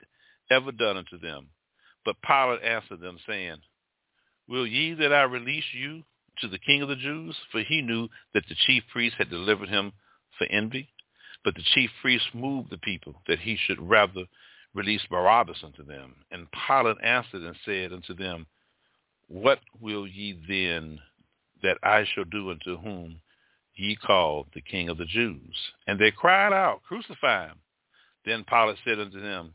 ever 0.51 0.73
done 0.73 0.97
unto 0.97 1.19
them. 1.19 1.49
But 2.05 2.23
Pilate 2.23 2.63
answered 2.63 3.01
them, 3.01 3.19
saying, 3.27 3.59
Will 4.53 4.67
ye 4.67 4.93
that 4.93 5.15
I 5.15 5.23
release 5.23 5.65
you 5.73 6.03
to 6.41 6.47
the 6.47 6.59
king 6.59 6.83
of 6.83 6.91
the 6.91 6.97
Jews? 6.97 7.35
For 7.51 7.63
he 7.63 7.81
knew 7.81 8.11
that 8.35 8.45
the 8.51 8.55
chief 8.67 8.83
priests 8.93 9.17
had 9.17 9.31
delivered 9.31 9.71
him 9.71 9.95
for 10.37 10.47
envy. 10.49 10.91
But 11.43 11.55
the 11.55 11.63
chief 11.75 11.89
priests 12.03 12.29
moved 12.35 12.69
the 12.69 12.77
people 12.77 13.23
that 13.27 13.39
he 13.39 13.57
should 13.57 13.81
rather 13.81 14.27
release 14.75 15.01
Barabbas 15.09 15.65
unto 15.65 15.83
them. 15.83 16.17
And 16.31 16.49
Pilate 16.69 16.99
answered 17.03 17.41
and 17.41 17.57
said 17.65 17.95
unto 17.95 18.13
them, 18.13 18.45
What 19.27 19.61
will 19.81 20.07
ye 20.07 20.39
then 20.47 20.99
that 21.63 21.79
I 21.83 22.05
shall 22.05 22.25
do 22.25 22.51
unto 22.51 22.77
whom 22.77 23.23
ye 23.75 23.97
call 23.97 24.49
the 24.53 24.61
king 24.61 24.91
of 24.91 24.99
the 24.99 25.07
Jews? 25.07 25.57
And 25.87 25.99
they 25.99 26.11
cried 26.11 26.53
out, 26.53 26.83
Crucify 26.87 27.47
him. 27.47 27.57
Then 28.27 28.45
Pilate 28.45 28.77
said 28.85 29.01
unto 29.01 29.19
them, 29.19 29.55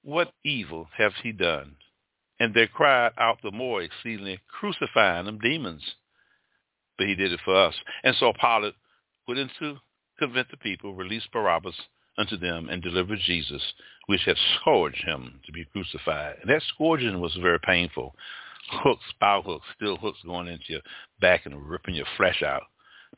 What 0.00 0.32
evil 0.42 0.88
hath 0.96 1.12
he 1.22 1.32
done? 1.32 1.76
And 2.40 2.52
they 2.52 2.66
cried 2.66 3.12
out 3.18 3.38
the 3.42 3.50
more 3.50 3.82
exceedingly, 3.82 4.40
crucifying 4.48 5.26
them 5.26 5.38
demons. 5.38 5.82
But 6.98 7.06
he 7.06 7.14
did 7.14 7.32
it 7.32 7.40
for 7.44 7.54
us. 7.54 7.74
And 8.02 8.14
so 8.16 8.32
Pilate 8.32 8.74
went 9.26 9.40
in 9.40 9.50
to 9.60 9.78
convince 10.18 10.48
the 10.50 10.56
people, 10.56 10.94
released 10.94 11.32
Barabbas 11.32 11.74
unto 12.18 12.36
them, 12.36 12.68
and 12.68 12.82
delivered 12.82 13.18
Jesus, 13.24 13.62
which 14.06 14.22
had 14.24 14.36
scourged 14.60 15.04
him 15.04 15.40
to 15.46 15.52
be 15.52 15.64
crucified. 15.72 16.36
And 16.40 16.50
that 16.50 16.62
scourging 16.74 17.20
was 17.20 17.36
very 17.40 17.58
painful. 17.60 18.14
Hooks, 18.70 19.04
bow 19.20 19.42
hooks, 19.42 19.66
steel 19.76 19.96
hooks 19.96 20.18
going 20.24 20.48
into 20.48 20.64
your 20.68 20.80
back 21.20 21.46
and 21.46 21.68
ripping 21.68 21.94
your 21.94 22.06
flesh 22.16 22.42
out. 22.42 22.62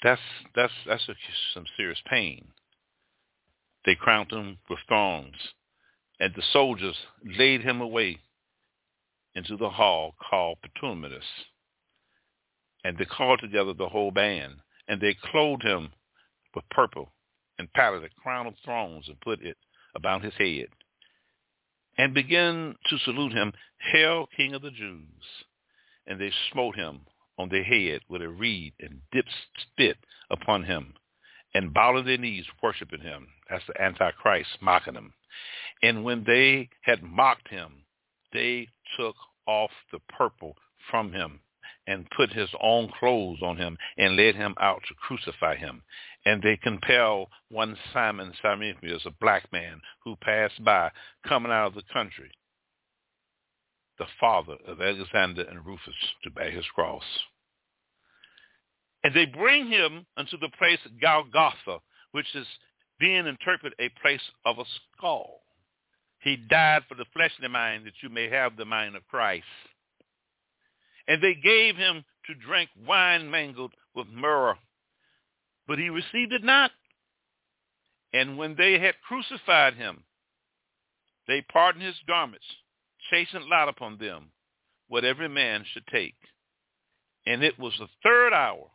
That's 0.03 0.21
that's 0.55 0.73
that's 0.87 1.09
a, 1.09 1.15
some 1.55 1.65
serious 1.77 2.01
pain. 2.09 2.49
They 3.85 3.95
crowned 3.95 4.33
him 4.33 4.59
with 4.69 4.81
thorns, 4.89 5.37
and 6.19 6.35
the 6.35 6.43
soldiers 6.53 6.97
laid 7.25 7.63
him 7.63 7.81
away 7.81 8.19
into 9.37 9.57
the 9.57 9.71
hall 9.71 10.15
called 10.29 10.59
Ptolemais. 10.63 11.21
And 12.83 12.97
they 12.97 13.05
called 13.05 13.41
together 13.41 13.75
the 13.75 13.89
whole 13.89 14.11
band, 14.11 14.55
and 14.89 15.01
they 15.01 15.17
clothed 15.31 15.63
him 15.63 15.91
with 16.55 16.65
purple 16.71 17.13
and 17.59 17.73
padded 17.75 18.03
a 18.03 18.09
crown 18.21 18.47
of 18.47 18.55
thorns 18.65 19.09
and 19.09 19.21
put 19.21 19.43
it 19.43 19.57
about 19.95 20.25
his 20.25 20.35
head, 20.35 20.67
and 21.99 22.15
began 22.15 22.75
to 22.89 22.99
salute 22.99 23.33
him, 23.33 23.53
Hail, 23.93 24.29
King 24.37 24.55
of 24.55 24.63
the 24.63 24.71
Jews! 24.71 25.05
And 26.07 26.21
they 26.21 26.33
smote 26.53 26.77
him 26.77 27.01
on 27.39 27.49
the 27.49 27.63
head 27.63 28.01
with 28.09 28.23
a 28.23 28.29
reed 28.29 28.75
and 28.81 29.01
dipped 29.13 29.35
spit 29.61 29.97
upon 30.31 30.65
him, 30.65 30.95
and 31.55 31.75
bowed 31.75 32.07
their 32.07 32.19
knees, 32.19 32.47
worshiping 32.63 33.01
him. 33.01 33.29
That's 33.51 33.67
the 33.67 33.81
Antichrist 33.81 34.59
mocking 34.61 34.95
him. 34.95 35.13
And 35.83 36.05
when 36.05 36.25
they 36.25 36.69
had 36.83 37.03
mocked 37.03 37.49
him, 37.49 37.86
they 38.33 38.69
took 38.99 39.17
off 39.47 39.71
the 39.93 40.01
purple 40.09 40.57
from 40.91 41.13
him 41.13 41.41
and 41.87 42.11
put 42.17 42.33
his 42.33 42.49
own 42.61 42.91
clothes 42.99 43.39
on 43.43 43.57
him 43.57 43.77
and 43.97 44.17
led 44.17 44.35
him 44.35 44.55
out 44.61 44.83
to 44.89 44.95
crucify 44.95 45.57
him. 45.57 45.83
And 46.25 46.43
they 46.43 46.57
compelled 46.57 47.29
one 47.51 47.77
Simon 47.93 48.33
Simonius, 48.43 49.07
a 49.07 49.11
black 49.21 49.51
man 49.53 49.81
who 50.03 50.17
passed 50.17 50.63
by, 50.65 50.91
coming 51.27 51.53
out 51.53 51.69
of 51.69 51.75
the 51.75 51.83
country, 51.93 52.31
the 53.99 54.07
father 54.19 54.57
of 54.67 54.81
Alexander 54.81 55.43
and 55.43 55.65
Rufus, 55.65 55.95
to 56.25 56.31
bear 56.31 56.51
his 56.51 56.67
cross. 56.75 57.05
And 59.05 59.15
they 59.15 59.27
bring 59.27 59.69
him 59.69 60.07
unto 60.17 60.37
the 60.39 60.51
place 60.59 60.81
Golgotha, 61.01 61.79
which 62.11 62.35
is 62.35 62.47
being 62.99 63.27
interpreted 63.27 63.75
a 63.79 63.89
place 64.01 64.21
of 64.45 64.59
a 64.59 64.65
skull. 64.97 65.43
He 66.27 66.35
died 66.35 66.83
for 66.89 66.97
the 66.97 67.05
fleshly 67.13 67.47
mind 67.47 67.87
that 67.87 68.03
you 68.03 68.09
may 68.09 68.29
have 68.29 68.57
the 68.57 68.65
mind 68.65 68.97
of 68.97 69.07
Christ. 69.07 69.45
And 71.07 71.23
they 71.23 71.37
gave 71.37 71.77
him 71.77 72.05
to 72.27 72.35
drink 72.35 72.69
wine 72.85 73.31
mingled 73.31 73.73
with 73.95 74.09
myrrh, 74.09 74.59
but 75.69 75.79
he 75.79 75.89
received 75.89 76.33
it 76.33 76.43
not. 76.43 76.73
And 78.13 78.37
when 78.37 78.57
they 78.57 78.77
had 78.81 78.97
crucified 79.07 79.75
him, 79.75 80.03
they 81.29 81.43
parted 81.43 81.81
his 81.81 81.95
garments, 82.09 82.47
chastened 83.09 83.45
lot 83.45 83.69
upon 83.69 83.97
them, 83.97 84.33
what 84.89 85.05
every 85.05 85.29
man 85.29 85.65
should 85.73 85.87
take. 85.87 86.17
And 87.25 87.45
it 87.45 87.57
was 87.57 87.75
the 87.79 87.87
third 88.03 88.33
hour, 88.33 88.69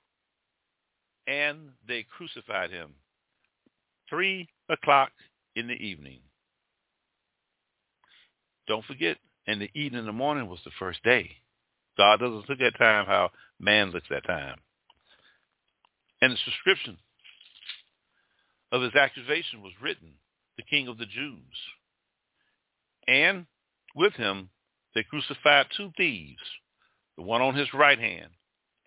and 1.27 1.71
they 1.85 2.05
crucified 2.15 2.71
him. 2.71 2.93
Three 4.09 4.47
o'clock 4.69 5.11
in 5.57 5.67
the 5.67 5.73
evening. 5.73 6.21
Don't 8.67 8.85
forget, 8.85 9.17
and 9.47 9.61
the 9.61 9.69
evening 9.73 10.01
in 10.01 10.05
the 10.05 10.11
morning 10.11 10.47
was 10.47 10.59
the 10.63 10.71
first 10.79 11.03
day. 11.03 11.31
God 11.97 12.19
doesn't 12.19 12.49
look 12.49 12.61
at 12.61 12.77
time 12.77 13.05
how 13.05 13.31
man 13.59 13.91
looks 13.91 14.07
at 14.15 14.25
time. 14.25 14.57
And 16.21 16.33
the 16.33 16.37
description 16.45 16.97
of 18.71 18.81
his 18.81 18.95
accusation 18.95 19.61
was 19.61 19.73
written, 19.81 20.13
the 20.57 20.63
king 20.63 20.87
of 20.87 20.97
the 20.97 21.05
Jews. 21.05 21.41
And 23.07 23.45
with 23.95 24.13
him 24.13 24.49
they 24.93 25.03
crucified 25.03 25.67
two 25.75 25.91
thieves, 25.97 26.41
the 27.17 27.23
one 27.23 27.41
on 27.41 27.55
his 27.55 27.73
right 27.73 27.99
hand 27.99 28.29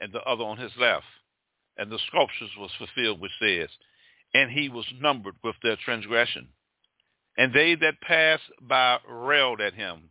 and 0.00 0.12
the 0.12 0.22
other 0.22 0.44
on 0.44 0.58
his 0.58 0.72
left. 0.78 1.06
And 1.76 1.90
the 1.90 1.98
scriptures 2.06 2.50
was 2.58 2.70
fulfilled 2.78 3.20
which 3.20 3.32
says, 3.40 3.68
and 4.32 4.50
he 4.50 4.68
was 4.68 4.87
numbered 5.00 5.34
with 5.42 5.56
their 5.62 5.76
transgression. 5.76 6.48
And 7.36 7.52
they 7.52 7.74
that 7.76 8.00
passed 8.00 8.42
by 8.60 8.98
railed 9.08 9.60
at 9.60 9.74
him, 9.74 10.10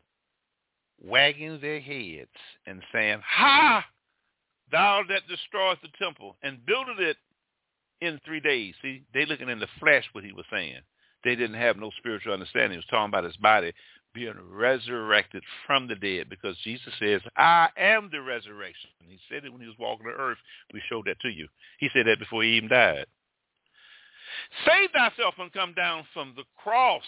wagging 1.02 1.60
their 1.62 1.80
heads 1.80 2.30
and 2.66 2.82
saying, 2.92 3.22
Ha! 3.26 3.86
Thou 4.72 5.04
that 5.10 5.28
destroyest 5.28 5.82
the 5.82 5.90
temple 6.00 6.36
and 6.42 6.66
builded 6.66 7.00
it 7.00 7.18
in 8.02 8.20
three 8.26 8.40
days. 8.40 8.74
See, 8.82 9.04
they 9.14 9.26
looking 9.26 9.50
in 9.50 9.60
the 9.60 9.68
flesh 9.80 10.04
what 10.12 10.24
he 10.24 10.34
was 10.34 10.46
saying. 10.52 10.80
They 11.24 11.36
didn't 11.36 11.60
have 11.60 11.78
no 11.78 11.92
spiritual 11.98 12.34
understanding. 12.34 12.72
He 12.72 12.78
was 12.78 12.86
talking 12.90 13.10
about 13.10 13.24
his 13.24 13.38
body 13.38 13.74
being 14.14 14.36
resurrected 14.52 15.44
from 15.66 15.88
the 15.88 15.96
dead 15.96 16.30
because 16.30 16.56
Jesus 16.64 16.94
says, 17.00 17.22
I 17.38 17.70
am 17.78 18.10
the 18.12 18.22
resurrection. 18.22 18.90
He 19.08 19.20
said 19.30 19.46
it 19.46 19.52
when 19.52 19.62
he 19.62 19.68
was 19.68 19.78
walking 19.80 20.06
the 20.06 20.14
earth. 20.14 20.38
We 20.74 20.82
showed 20.90 21.06
that 21.06 21.20
to 21.22 21.30
you. 21.30 21.48
He 21.80 21.90
said 21.94 22.06
that 22.08 22.20
before 22.20 22.44
he 22.44 22.58
even 22.58 22.70
died. 22.70 23.06
Save 24.66 24.92
thyself 24.92 25.36
and 25.38 25.52
come 25.54 25.74
down 25.74 26.06
from 26.14 26.34
the 26.36 26.44
cross. 26.58 27.04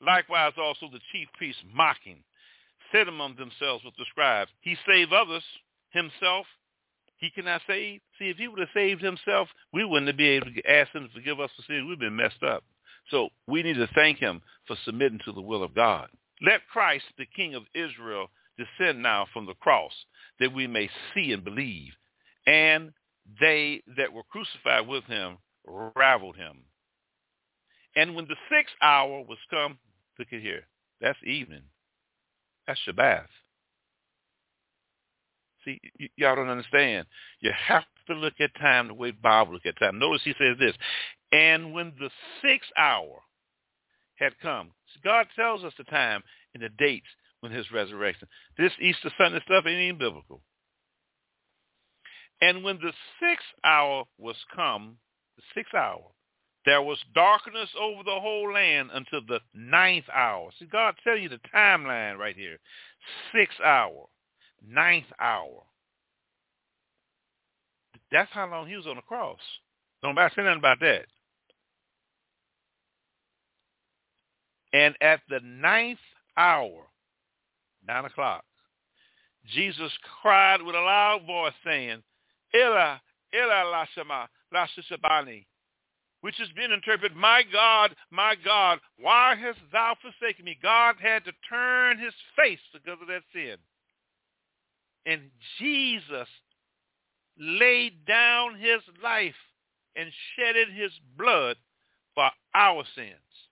Likewise 0.00 0.52
also 0.58 0.88
the 0.92 1.00
chief 1.12 1.28
priests 1.36 1.62
mocking 1.72 2.22
said 2.92 3.08
among 3.08 3.36
themselves 3.36 3.84
with 3.84 3.94
the 3.96 4.04
scribes, 4.10 4.50
he 4.60 4.76
save 4.86 5.12
others, 5.12 5.42
himself 5.90 6.46
he 7.16 7.30
cannot 7.30 7.62
save. 7.66 8.00
See, 8.18 8.28
if 8.28 8.36
he 8.36 8.48
would 8.48 8.58
have 8.58 8.68
saved 8.74 9.02
himself, 9.02 9.48
we 9.72 9.84
wouldn't 9.84 10.16
be 10.16 10.28
able 10.28 10.52
to 10.52 10.70
ask 10.70 10.92
him 10.92 11.08
to 11.08 11.14
forgive 11.14 11.40
us 11.40 11.50
for 11.56 11.62
sin. 11.62 11.86
We've 11.88 11.98
been 11.98 12.16
messed 12.16 12.42
up. 12.42 12.62
So 13.10 13.28
we 13.46 13.62
need 13.62 13.76
to 13.76 13.88
thank 13.94 14.18
him 14.18 14.42
for 14.66 14.76
submitting 14.84 15.20
to 15.24 15.32
the 15.32 15.40
will 15.40 15.62
of 15.62 15.74
God. 15.74 16.08
Let 16.42 16.66
Christ, 16.70 17.04
the 17.16 17.26
King 17.26 17.54
of 17.54 17.64
Israel, 17.74 18.28
descend 18.58 19.02
now 19.02 19.26
from 19.32 19.46
the 19.46 19.54
cross 19.54 19.92
that 20.40 20.52
we 20.52 20.66
may 20.66 20.90
see 21.14 21.32
and 21.32 21.44
believe. 21.44 21.92
And 22.46 22.92
they 23.40 23.82
that 23.96 24.12
were 24.12 24.22
crucified 24.24 24.86
with 24.86 25.04
him 25.04 25.38
raveled 25.66 26.36
him. 26.36 26.64
And 27.96 28.14
when 28.14 28.26
the 28.26 28.36
sixth 28.50 28.74
hour 28.82 29.22
was 29.22 29.38
come, 29.50 29.78
look 30.18 30.28
at 30.32 30.40
here, 30.40 30.66
that's 31.00 31.18
evening. 31.24 31.62
That's 32.66 32.80
Shabbat. 32.86 33.26
See, 35.64 35.80
y- 35.98 36.08
y'all 36.16 36.36
don't 36.36 36.48
understand. 36.48 37.06
You 37.40 37.52
have 37.56 37.84
to 38.08 38.14
look 38.14 38.34
at 38.40 38.54
time 38.60 38.88
the 38.88 38.94
way 38.94 39.10
Bible 39.12 39.54
look 39.54 39.66
at 39.66 39.78
time. 39.78 39.98
Notice 39.98 40.22
he 40.24 40.34
says 40.38 40.56
this, 40.58 40.74
and 41.32 41.72
when 41.72 41.92
the 41.98 42.10
sixth 42.42 42.70
hour 42.76 43.20
had 44.16 44.38
come, 44.40 44.70
God 45.02 45.26
tells 45.34 45.64
us 45.64 45.72
the 45.78 45.84
time 45.84 46.22
and 46.54 46.62
the 46.62 46.68
dates 46.78 47.06
when 47.40 47.52
his 47.52 47.70
resurrection. 47.72 48.28
This 48.56 48.72
Easter 48.80 49.10
Sunday 49.18 49.40
stuff 49.44 49.64
ain't 49.66 49.80
even 49.80 49.98
biblical. 49.98 50.40
And 52.40 52.64
when 52.64 52.76
the 52.76 52.92
sixth 53.20 53.46
hour 53.64 54.04
was 54.18 54.36
come, 54.54 54.96
the 55.36 55.42
sixth 55.54 55.74
hour, 55.74 56.02
there 56.64 56.82
was 56.82 56.98
darkness 57.14 57.68
over 57.78 58.02
the 58.02 58.20
whole 58.20 58.52
land 58.52 58.90
until 58.92 59.20
the 59.26 59.40
ninth 59.54 60.06
hour. 60.12 60.50
See, 60.58 60.66
God 60.66 60.94
tell 61.04 61.16
you 61.16 61.28
the 61.28 61.40
timeline 61.54 62.16
right 62.18 62.36
here. 62.36 62.58
Sixth 63.34 63.60
hour, 63.60 64.06
ninth 64.66 65.06
hour. 65.20 65.62
That's 68.10 68.30
how 68.32 68.48
long 68.48 68.68
he 68.68 68.76
was 68.76 68.86
on 68.86 68.96
the 68.96 69.02
cross. 69.02 69.38
Don't 70.02 70.16
say 70.16 70.42
nothing 70.42 70.58
about 70.58 70.80
that. 70.80 71.06
And 74.72 74.94
at 75.00 75.20
the 75.28 75.40
ninth 75.40 75.98
hour, 76.36 76.82
nine 77.86 78.04
o'clock, 78.04 78.44
Jesus 79.52 79.92
cried 80.22 80.62
with 80.62 80.74
a 80.74 80.80
loud 80.80 81.26
voice 81.26 81.52
saying, 81.64 82.02
Ela, 82.54 83.00
Ela 83.32 83.64
lashama, 83.72 84.26
which 86.20 86.38
has 86.38 86.48
been 86.56 86.72
interpreted, 86.72 87.16
My 87.16 87.42
God, 87.52 87.94
my 88.10 88.34
God, 88.42 88.78
why 88.98 89.34
hast 89.34 89.58
thou 89.72 89.94
forsaken 90.00 90.46
me? 90.46 90.58
God 90.62 90.96
had 90.98 91.24
to 91.26 91.32
turn 91.48 91.98
his 91.98 92.14
face 92.34 92.60
because 92.72 92.98
of 93.02 93.08
that 93.08 93.22
sin. 93.32 93.56
And 95.06 95.30
Jesus 95.58 96.28
laid 97.38 98.06
down 98.06 98.58
his 98.58 98.80
life 99.02 99.34
and 99.96 100.10
shedded 100.34 100.68
his 100.74 100.92
blood 101.18 101.56
for 102.14 102.30
our 102.54 102.84
sins. 102.94 103.10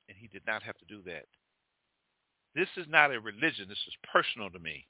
And 0.09 0.17
he 0.19 0.29
did 0.29 0.43
not 0.47 0.63
have 0.63 0.79
to 0.79 0.85
do 0.87 1.03
that. 1.05 1.27
This 2.55 2.69
is 2.77 2.87
not 2.89 3.13
a 3.13 3.21
religion. 3.21 3.67
This 3.69 3.85
is 3.87 3.95
personal 4.13 4.51
to 4.51 4.59
me. 4.59 4.87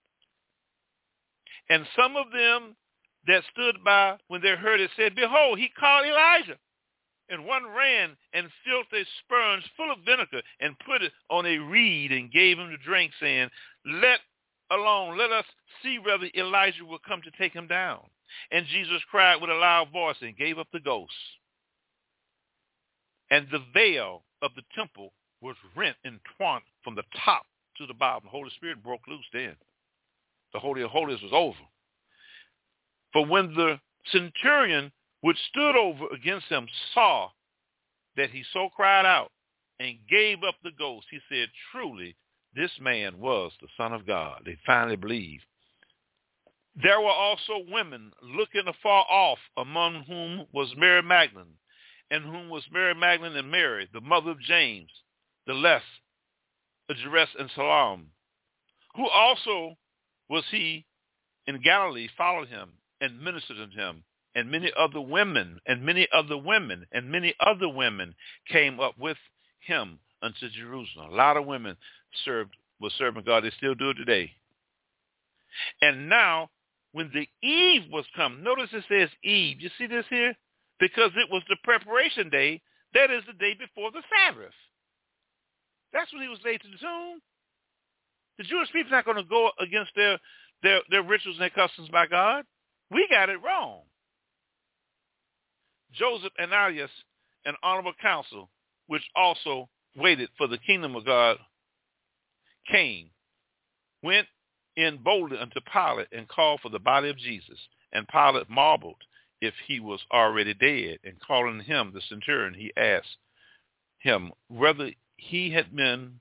And 1.68 1.86
some 1.96 2.16
of 2.16 2.26
them 2.32 2.76
that 3.26 3.42
stood 3.52 3.82
by 3.84 4.16
when 4.28 4.42
they 4.42 4.56
heard 4.56 4.80
it 4.80 4.90
said, 4.96 5.14
Behold, 5.14 5.58
he 5.58 5.68
called 5.68 6.06
Elijah. 6.06 6.58
And 7.28 7.46
one 7.46 7.64
ran 7.66 8.16
and 8.34 8.48
filled 8.64 8.86
a 8.92 9.04
sponge 9.20 9.64
full 9.76 9.90
of 9.90 10.04
vinegar 10.04 10.42
and 10.60 10.78
put 10.80 11.02
it 11.02 11.12
on 11.30 11.46
a 11.46 11.58
reed 11.58 12.12
and 12.12 12.32
gave 12.32 12.58
him 12.58 12.68
to 12.68 12.76
drink, 12.78 13.12
saying, 13.20 13.48
Let 13.86 14.20
alone, 14.70 15.16
let 15.16 15.30
us 15.30 15.44
see 15.82 15.98
whether 15.98 16.28
Elijah 16.36 16.84
will 16.84 16.98
come 17.06 17.22
to 17.22 17.30
take 17.38 17.52
him 17.52 17.68
down. 17.68 18.00
And 18.50 18.66
Jesus 18.66 19.00
cried 19.10 19.40
with 19.40 19.50
a 19.50 19.54
loud 19.54 19.90
voice 19.92 20.16
and 20.20 20.36
gave 20.36 20.58
up 20.58 20.68
the 20.72 20.80
ghost. 20.80 21.12
And 23.30 23.46
the 23.50 23.64
veil 23.72 24.24
of 24.42 24.50
the 24.54 24.62
temple 24.74 25.12
was 25.40 25.56
rent 25.74 25.96
in 26.04 26.20
twain 26.36 26.60
from 26.84 26.94
the 26.94 27.04
top 27.24 27.46
to 27.78 27.86
the 27.86 27.94
bottom. 27.94 28.24
The 28.24 28.30
Holy 28.30 28.50
Spirit 28.56 28.82
broke 28.82 29.06
loose 29.08 29.24
then. 29.32 29.56
The 30.52 30.58
Holy 30.58 30.82
of 30.82 30.90
Holies 30.90 31.22
was 31.22 31.32
over. 31.32 31.58
For 33.12 33.26
when 33.26 33.54
the 33.54 33.78
centurion 34.06 34.92
which 35.20 35.38
stood 35.50 35.76
over 35.76 36.06
against 36.14 36.46
him 36.46 36.66
saw 36.94 37.30
that 38.16 38.30
he 38.30 38.42
so 38.52 38.68
cried 38.74 39.06
out 39.06 39.30
and 39.78 39.98
gave 40.08 40.42
up 40.42 40.56
the 40.62 40.72
ghost, 40.78 41.06
he 41.10 41.18
said, 41.28 41.48
truly, 41.70 42.16
this 42.54 42.72
man 42.80 43.18
was 43.18 43.52
the 43.60 43.68
Son 43.76 43.92
of 43.92 44.06
God. 44.06 44.42
They 44.44 44.58
finally 44.66 44.96
believed. 44.96 45.44
There 46.74 47.00
were 47.00 47.08
also 47.08 47.64
women 47.68 48.12
looking 48.22 48.66
afar 48.66 49.04
off, 49.08 49.38
among 49.56 50.04
whom 50.04 50.46
was 50.52 50.74
Mary 50.76 51.02
Magdalene, 51.02 51.58
and 52.10 52.24
whom 52.24 52.48
was 52.48 52.64
Mary 52.72 52.94
Magdalene 52.94 53.36
and 53.36 53.50
Mary, 53.50 53.88
the 53.92 54.00
mother 54.00 54.30
of 54.30 54.40
James, 54.40 54.90
the 55.46 55.54
less, 55.54 55.82
Joses 56.90 57.34
and 57.38 57.50
Salome, 57.54 58.04
who 58.96 59.08
also 59.08 59.76
was 60.28 60.44
he 60.50 60.84
in 61.46 61.60
Galilee, 61.62 62.08
followed 62.16 62.48
him 62.48 62.72
and 63.02 63.20
ministered 63.20 63.58
unto 63.60 63.76
him. 63.76 64.04
And 64.34 64.50
many 64.50 64.72
other 64.78 65.00
women, 65.00 65.60
and 65.66 65.82
many 65.82 66.08
other 66.10 66.38
women, 66.38 66.86
and 66.92 67.10
many 67.10 67.34
other 67.38 67.68
women 67.68 68.14
came 68.50 68.80
up 68.80 68.94
with 68.98 69.18
him 69.60 69.98
unto 70.22 70.48
Jerusalem. 70.48 71.12
A 71.12 71.14
lot 71.14 71.36
of 71.36 71.44
women 71.44 71.76
served 72.24 72.56
were 72.80 72.90
serving 72.96 73.24
God. 73.24 73.44
They 73.44 73.52
still 73.58 73.74
do 73.74 73.90
it 73.90 73.94
today. 73.94 74.32
And 75.82 76.08
now, 76.08 76.48
when 76.92 77.10
the 77.12 77.28
eve 77.46 77.82
was 77.90 78.06
come, 78.16 78.42
notice 78.42 78.70
it 78.72 78.84
says 78.88 79.10
eve. 79.22 79.60
You 79.60 79.68
see 79.76 79.86
this 79.86 80.06
here? 80.08 80.34
Because 80.80 81.10
it 81.16 81.30
was 81.30 81.42
the 81.48 81.56
preparation 81.62 82.30
day. 82.30 82.62
That 82.94 83.10
is 83.10 83.22
the 83.26 83.34
day 83.34 83.54
before 83.58 83.90
the 83.90 84.02
Sabbath. 84.16 84.52
That's 85.92 86.12
when 86.12 86.22
he 86.22 86.28
was 86.28 86.40
laid 86.44 86.60
to 86.62 86.68
the 86.68 86.78
tomb. 86.78 87.20
The 88.38 88.44
Jewish 88.44 88.72
people 88.72 88.92
are 88.92 88.96
not 88.96 89.04
going 89.04 89.18
to 89.18 89.24
go 89.24 89.50
against 89.60 89.92
their, 89.94 90.18
their, 90.62 90.80
their 90.90 91.02
rituals 91.02 91.36
and 91.36 91.42
their 91.42 91.50
customs 91.50 91.88
by 91.90 92.06
God. 92.06 92.44
We 92.92 93.08
got 93.10 93.30
it 93.30 93.42
wrong. 93.42 93.80
Joseph 95.92 96.32
and 96.38 96.52
Ananias, 96.52 96.90
an 97.44 97.54
honorable 97.62 97.94
council, 98.00 98.50
which 98.86 99.02
also 99.16 99.68
waited 99.96 100.28
for 100.36 100.46
the 100.46 100.58
kingdom 100.58 100.94
of 100.96 101.06
God, 101.06 101.38
came, 102.70 103.10
went 104.02 104.26
in 104.76 104.98
boldly 104.98 105.38
unto 105.38 105.60
Pilate 105.72 106.08
and 106.12 106.28
called 106.28 106.60
for 106.60 106.68
the 106.68 106.78
body 106.78 107.08
of 107.08 107.18
Jesus. 107.18 107.58
And 107.92 108.08
Pilate 108.08 108.48
marveled 108.48 108.96
if 109.40 109.54
he 109.66 109.80
was 109.80 110.00
already 110.12 110.54
dead. 110.54 110.98
And 111.04 111.20
calling 111.20 111.60
him 111.60 111.92
the 111.94 112.00
centurion, 112.08 112.54
he 112.54 112.72
asked 112.76 113.16
him 113.98 114.32
whether 114.48 114.90
he 115.16 115.50
had 115.50 115.74
been 115.74 116.20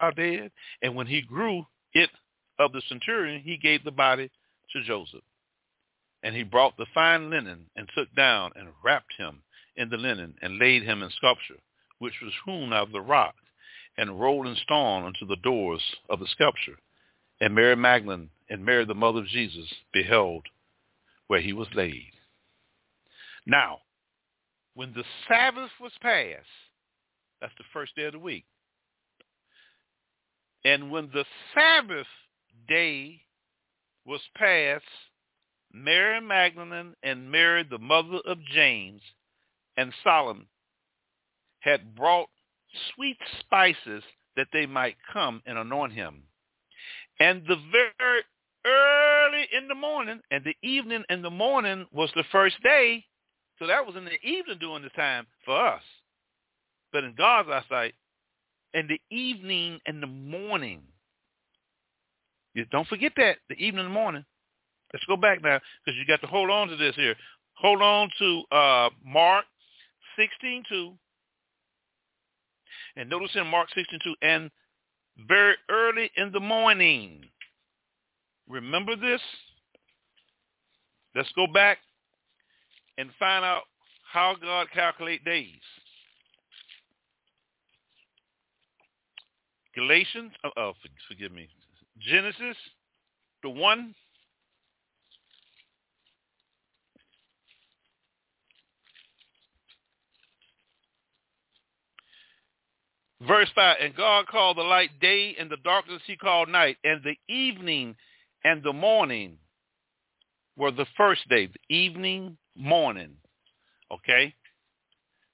are 0.00 0.12
dead. 0.12 0.50
And 0.82 0.94
when 0.94 1.06
he 1.06 1.22
grew 1.22 1.66
it 1.92 2.10
of 2.58 2.72
the 2.72 2.82
centurion, 2.88 3.42
he 3.42 3.56
gave 3.56 3.84
the 3.84 3.90
body 3.90 4.30
to 4.72 4.82
Joseph. 4.84 5.22
And 6.22 6.34
he 6.34 6.42
brought 6.42 6.76
the 6.76 6.86
fine 6.92 7.30
linen 7.30 7.66
and 7.76 7.88
took 7.94 8.12
down 8.14 8.52
and 8.56 8.68
wrapped 8.84 9.14
him 9.16 9.42
in 9.76 9.88
the 9.88 9.96
linen 9.96 10.34
and 10.42 10.58
laid 10.58 10.82
him 10.82 11.02
in 11.02 11.10
sculpture, 11.10 11.60
which 11.98 12.14
was 12.22 12.32
hewn 12.44 12.72
out 12.72 12.88
of 12.88 12.92
the 12.92 13.00
rock, 13.00 13.34
and 13.96 14.20
rolled 14.20 14.46
in 14.46 14.56
stone 14.56 15.04
unto 15.04 15.26
the 15.26 15.40
doors 15.42 15.82
of 16.08 16.20
the 16.20 16.26
sculpture. 16.26 16.78
And 17.40 17.54
Mary 17.54 17.76
Magdalene 17.76 18.30
and 18.50 18.64
Mary 18.64 18.84
the 18.84 18.94
mother 18.94 19.20
of 19.20 19.26
Jesus 19.26 19.72
beheld 19.92 20.46
where 21.28 21.40
he 21.40 21.52
was 21.52 21.68
laid. 21.74 22.12
Now, 23.46 23.78
when 24.74 24.92
the 24.92 25.04
Sabbath 25.28 25.70
was 25.80 25.92
passed, 26.00 26.46
that's 27.40 27.54
the 27.58 27.64
first 27.72 27.94
day 27.96 28.04
of 28.04 28.12
the 28.12 28.18
week, 28.18 28.44
and 30.64 30.90
when 30.90 31.08
the 31.12 31.24
Sabbath 31.54 32.06
day 32.68 33.22
was 34.04 34.20
passed, 34.36 34.84
Mary 35.72 36.20
Magdalene 36.20 36.94
and 37.02 37.30
Mary, 37.30 37.62
the 37.62 37.78
mother 37.78 38.18
of 38.26 38.38
James, 38.52 39.02
and 39.76 39.92
Solomon 40.02 40.46
had 41.60 41.94
brought 41.94 42.28
sweet 42.94 43.18
spices 43.40 44.02
that 44.36 44.48
they 44.52 44.66
might 44.66 44.96
come 45.12 45.42
and 45.46 45.58
anoint 45.58 45.92
him. 45.92 46.22
And 47.20 47.42
the 47.46 47.56
very 47.72 48.22
early 48.64 49.48
in 49.56 49.68
the 49.68 49.74
morning 49.74 50.20
and 50.30 50.44
the 50.44 50.56
evening 50.62 51.04
and 51.08 51.24
the 51.24 51.30
morning 51.30 51.86
was 51.92 52.10
the 52.14 52.24
first 52.30 52.56
day. 52.62 53.04
So 53.58 53.66
that 53.66 53.84
was 53.84 53.96
in 53.96 54.04
the 54.04 54.20
evening 54.22 54.58
during 54.60 54.82
the 54.82 54.90
time 54.90 55.26
for 55.44 55.56
us. 55.74 55.82
But 56.92 57.04
in 57.04 57.14
God's 57.16 57.48
eyesight, 57.48 57.94
in 58.74 58.86
the 58.86 59.00
evening 59.14 59.80
and 59.86 60.02
the 60.02 60.06
morning. 60.06 60.82
You 62.54 62.64
don't 62.66 62.88
forget 62.88 63.12
that, 63.16 63.38
the 63.48 63.56
evening 63.56 63.86
and 63.86 63.90
the 63.90 63.98
morning. 64.00 64.24
Let's 64.92 65.04
go 65.06 65.16
back 65.16 65.42
now 65.42 65.60
because 65.84 65.98
you 65.98 66.06
got 66.06 66.20
to 66.22 66.26
hold 66.26 66.50
on 66.50 66.68
to 66.68 66.76
this 66.76 66.94
here. 66.94 67.14
Hold 67.54 67.82
on 67.82 68.10
to 68.18 68.42
uh, 68.52 68.90
Mark 69.04 69.44
16.2. 70.18 70.94
And 72.96 73.10
notice 73.10 73.30
in 73.34 73.46
Mark 73.46 73.68
16.2, 73.76 74.12
and 74.22 74.50
very 75.28 75.54
early 75.70 76.10
in 76.16 76.32
the 76.32 76.40
morning. 76.40 77.24
Remember 78.48 78.96
this? 78.96 79.20
Let's 81.14 81.30
go 81.36 81.46
back 81.46 81.78
and 82.96 83.10
find 83.18 83.44
out 83.44 83.62
how 84.10 84.36
God 84.40 84.68
calculate 84.72 85.24
days. 85.24 85.60
Galatians, 89.74 90.32
oh, 90.44 90.50
oh 90.56 90.72
forgive 91.08 91.30
me, 91.30 91.48
Genesis, 92.00 92.56
the 93.42 93.50
one. 93.50 93.94
Verse 103.26 103.50
5, 103.54 103.76
and 103.82 103.96
God 103.96 104.26
called 104.28 104.58
the 104.58 104.62
light 104.62 104.90
day, 105.00 105.34
and 105.38 105.50
the 105.50 105.56
darkness 105.64 106.02
he 106.06 106.16
called 106.16 106.48
night, 106.48 106.76
and 106.84 107.02
the 107.02 107.16
evening 107.32 107.96
and 108.44 108.62
the 108.62 108.72
morning 108.72 109.38
were 110.56 110.70
the 110.70 110.86
first 110.96 111.28
day, 111.28 111.46
the 111.46 111.74
evening, 111.74 112.36
morning. 112.56 113.16
Okay? 113.90 114.34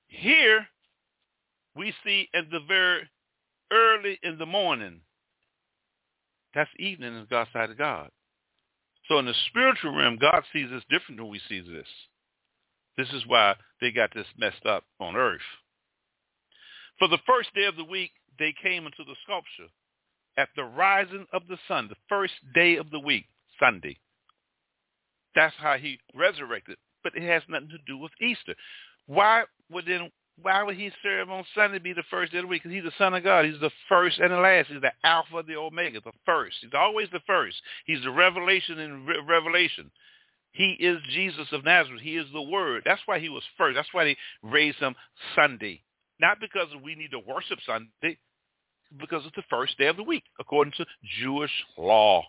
Here, 0.07 0.66
we 1.76 1.93
see 2.05 2.28
at 2.35 2.51
the 2.51 2.61
very 2.66 3.09
early 3.70 4.18
in 4.22 4.39
the 4.39 4.47
morning. 4.47 5.01
That's 6.55 6.70
evening 6.78 7.14
in 7.14 7.26
God's 7.28 7.51
side 7.53 7.70
of 7.70 7.78
God. 7.78 8.11
So 9.09 9.18
in 9.18 9.26
the 9.26 9.35
spiritual 9.49 9.95
realm, 9.95 10.16
God 10.18 10.43
sees 10.53 10.70
this 10.70 10.85
different 10.89 11.18
than 11.18 11.28
we 11.28 11.41
see 11.49 11.61
this. 11.61 11.89
This 12.97 13.09
is 13.12 13.24
why 13.26 13.57
they 13.80 13.91
got 13.91 14.14
this 14.14 14.26
messed 14.39 14.64
up 14.64 14.85
on 15.01 15.16
earth. 15.16 15.41
For 17.05 17.09
the 17.09 17.18
first 17.26 17.52
day 17.55 17.64
of 17.64 17.76
the 17.76 17.84
week, 17.84 18.12
they 18.38 18.55
came 18.62 18.86
into 18.86 19.05
the 19.05 19.14
sculpture 19.24 19.70
at 20.38 20.48
the 20.57 20.64
rising 20.64 21.26
of 21.34 21.42
the 21.50 21.59
sun, 21.68 21.86
the 21.86 21.96
first 22.09 22.32
day 22.55 22.76
of 22.76 22.90
the 22.90 22.98
week, 22.98 23.26
Sunday. 23.61 23.98
That's 25.34 25.55
how 25.59 25.74
he 25.74 25.98
resurrected. 26.14 26.78
But 27.02 27.14
it 27.14 27.22
has 27.24 27.42
nothing 27.46 27.68
to 27.68 27.78
do 27.86 27.98
with 27.98 28.12
Easter. 28.22 28.55
Why 29.05 29.44
would 29.70 29.84
then 29.84 30.11
Why 30.40 30.62
would 30.62 30.76
he 30.76 30.90
serve 31.02 31.28
on 31.28 31.44
Sunday 31.55 31.78
be 31.78 31.92
the 31.92 32.05
first 32.11 32.32
day 32.32 32.38
of 32.38 32.44
the 32.44 32.48
week? 32.48 32.62
Because 32.62 32.74
he's 32.74 32.84
the 32.84 32.96
Son 32.96 33.12
of 33.12 33.22
God. 33.22 33.44
He's 33.44 33.61
the 33.61 33.70
first 33.86 34.18
and 34.18 34.32
the 34.32 34.38
last. 34.38 34.68
He's 34.68 34.80
the 34.80 34.92
Alpha, 35.05 35.44
the 35.46 35.57
Omega, 35.57 36.00
the 36.00 36.12
first. 36.24 36.57
He's 36.62 36.70
always 36.72 37.09
the 37.12 37.20
first. 37.26 37.57
He's 37.84 38.02
the 38.02 38.12
revelation 38.12 38.78
in 38.78 39.05
Re- 39.05 39.20
Revelation. 39.28 39.90
He 40.52 40.70
is 40.80 40.96
Jesus 41.12 41.48
of 41.52 41.66
Nazareth. 41.66 42.00
He 42.00 42.16
is 42.16 42.28
the 42.32 42.40
Word. 42.40 42.80
That's 42.86 43.02
why 43.05 43.18
he 43.18 43.28
was 43.28 43.42
first. 43.59 43.74
That's 43.74 43.92
why 43.92 44.05
they 44.05 44.16
raised 44.42 44.78
him 44.78 44.94
Sunday. 45.36 45.84
Not 46.21 46.41
because 46.41 46.69
we 46.83 46.95
need 46.95 47.11
to 47.11 47.19
worship 47.19 47.59
Sunday, 47.67 48.19
because 48.99 49.23
it's 49.27 49.37
the 49.37 49.43
first 49.51 49.77
day 49.79 49.87
of 49.87 49.97
the 49.97 50.03
week, 50.03 50.25
according 50.39 50.73
to 50.77 50.87
Jewish 51.21 51.51
law. 51.77 52.25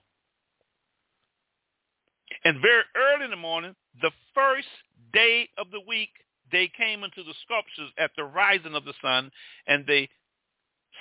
And 2.44 2.62
very 2.62 2.84
early 2.96 3.26
in 3.26 3.32
the 3.32 3.38
morning, 3.38 3.76
the 4.02 4.12
first 4.34 4.68
day 5.14 5.50
of 5.58 5.68
the 5.72 5.82
week, 5.88 6.10
they 6.52 6.72
came 6.78 7.04
into 7.04 7.24
the 7.24 7.34
sculptures 7.44 7.92
at 7.98 8.12
the 8.16 8.24
rising 8.24 8.76
of 8.76 8.86
the 8.86 8.94
sun, 9.02 9.32
and 9.68 9.86
they 9.86 10.10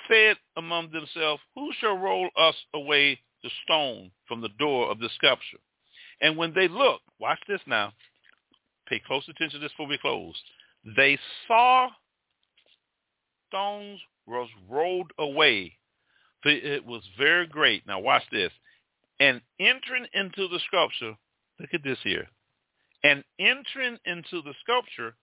said 0.07 0.37
among 0.57 0.91
themselves, 0.91 1.41
Who 1.55 1.71
shall 1.79 1.97
roll 1.97 2.29
us 2.37 2.55
away 2.73 3.19
the 3.43 3.49
stone 3.63 4.11
from 4.27 4.41
the 4.41 4.49
door 4.59 4.89
of 4.89 4.99
the 4.99 5.09
sculpture? 5.15 5.59
And 6.21 6.37
when 6.37 6.53
they 6.53 6.67
looked, 6.67 7.03
watch 7.19 7.39
this 7.47 7.61
now, 7.67 7.91
pay 8.87 9.01
close 9.05 9.23
attention 9.27 9.59
to 9.59 9.65
this 9.65 9.71
before 9.71 9.87
we 9.87 9.97
close. 9.97 10.35
They 10.95 11.17
saw 11.47 11.89
stones 13.55 13.99
was 14.27 14.49
rolled 14.69 15.11
away. 15.17 15.77
for 16.41 16.49
It 16.49 16.85
was 16.85 17.03
very 17.17 17.47
great. 17.47 17.87
Now 17.87 17.99
watch 17.99 18.23
this. 18.31 18.51
And 19.19 19.41
entering 19.59 20.07
into 20.13 20.47
the 20.49 20.59
sculpture, 20.67 21.15
look 21.59 21.69
at 21.73 21.83
this 21.83 21.99
here. 22.03 22.27
And 23.03 23.23
entering 23.39 23.97
into 24.05 24.41
the 24.41 24.53
sculpture, 24.61 25.15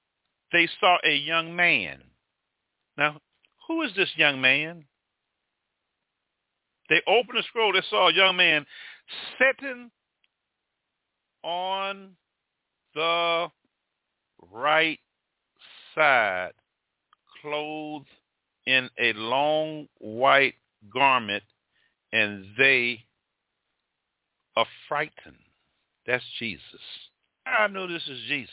they 0.53 0.69
saw 0.81 0.97
a 1.05 1.15
young 1.15 1.55
man. 1.55 2.03
Now, 2.97 3.19
who 3.67 3.83
is 3.83 3.91
this 3.97 4.11
young 4.17 4.41
man? 4.41 4.85
They 6.89 7.03
opened 7.07 7.39
the 7.39 7.43
scroll. 7.49 7.73
They 7.73 7.83
saw 7.91 8.09
a 8.09 8.15
young 8.15 8.37
man 8.37 8.65
sitting 9.39 9.91
on 11.43 12.11
the 12.95 13.49
right 14.53 15.01
side, 15.95 16.53
clothed 17.41 18.07
in 18.67 18.89
a 18.99 19.13
long 19.15 19.87
white 19.99 20.55
garment, 20.93 21.43
and 22.13 22.45
they 22.59 23.05
are 24.57 24.67
frightened. 24.89 25.37
That's 26.07 26.25
Jesus. 26.39 26.63
I 27.47 27.69
know 27.69 27.87
this 27.87 28.07
is 28.09 28.21
Jesus. 28.29 28.53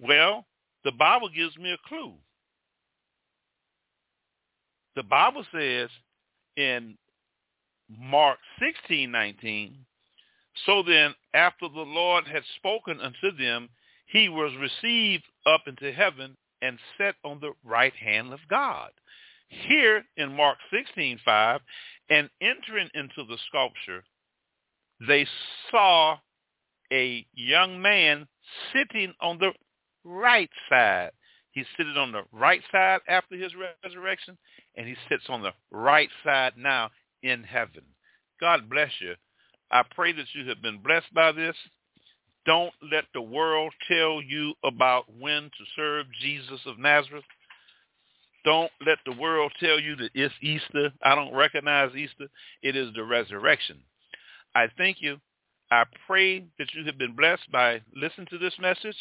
Well, 0.00 0.46
the 0.84 0.92
Bible 0.92 1.28
gives 1.28 1.56
me 1.56 1.72
a 1.72 1.88
clue. 1.88 2.14
The 4.96 5.02
Bible 5.02 5.44
says 5.52 5.90
in 6.56 6.96
Mark 7.88 8.38
16, 8.60 9.10
19, 9.10 9.76
so 10.66 10.82
then 10.82 11.14
after 11.34 11.68
the 11.68 11.80
Lord 11.80 12.26
had 12.26 12.42
spoken 12.56 13.00
unto 13.00 13.36
them, 13.36 13.68
he 14.06 14.28
was 14.28 14.52
received 14.58 15.24
up 15.46 15.62
into 15.66 15.92
heaven 15.92 16.36
and 16.62 16.78
set 16.96 17.14
on 17.24 17.40
the 17.40 17.52
right 17.64 17.94
hand 17.94 18.32
of 18.32 18.40
God. 18.48 18.90
Here 19.48 20.04
in 20.16 20.34
Mark 20.34 20.58
16:5, 20.70 21.60
and 22.10 22.30
entering 22.40 22.90
into 22.94 23.24
the 23.24 23.38
sculpture, 23.48 24.04
they 25.00 25.26
saw 25.70 26.18
a 26.92 27.26
young 27.32 27.80
man 27.80 28.28
sitting 28.72 29.14
on 29.20 29.38
the 29.38 29.52
right 30.04 30.50
side. 30.68 31.12
He's 31.52 31.66
sitting 31.76 31.96
on 31.96 32.12
the 32.12 32.24
right 32.32 32.62
side 32.70 33.00
after 33.08 33.36
his 33.36 33.52
resurrection, 33.84 34.38
and 34.76 34.86
he 34.86 34.96
sits 35.08 35.28
on 35.28 35.42
the 35.42 35.54
right 35.70 36.10
side 36.24 36.56
now 36.56 36.90
in 37.22 37.42
heaven. 37.42 37.84
God 38.40 38.68
bless 38.70 38.92
you. 39.00 39.14
I 39.70 39.82
pray 39.82 40.12
that 40.12 40.34
you 40.34 40.48
have 40.48 40.62
been 40.62 40.78
blessed 40.78 41.12
by 41.12 41.32
this. 41.32 41.56
Don't 42.48 42.72
let 42.90 43.04
the 43.12 43.20
world 43.20 43.74
tell 43.88 44.22
you 44.22 44.54
about 44.64 45.04
when 45.20 45.42
to 45.42 45.64
serve 45.76 46.06
Jesus 46.18 46.60
of 46.64 46.78
Nazareth. 46.78 47.24
Don't 48.42 48.70
let 48.86 48.96
the 49.04 49.12
world 49.20 49.52
tell 49.60 49.78
you 49.78 49.96
that 49.96 50.12
it's 50.14 50.32
Easter. 50.40 50.90
I 51.02 51.14
don't 51.14 51.34
recognize 51.34 51.94
Easter. 51.94 52.26
It 52.62 52.74
is 52.74 52.88
the 52.94 53.04
resurrection. 53.04 53.76
I 54.54 54.68
thank 54.78 55.02
you. 55.02 55.18
I 55.70 55.84
pray 56.06 56.46
that 56.58 56.68
you 56.72 56.86
have 56.86 56.96
been 56.96 57.14
blessed 57.14 57.52
by 57.52 57.82
listening 57.94 58.28
to 58.30 58.38
this 58.38 58.54
message. 58.58 58.96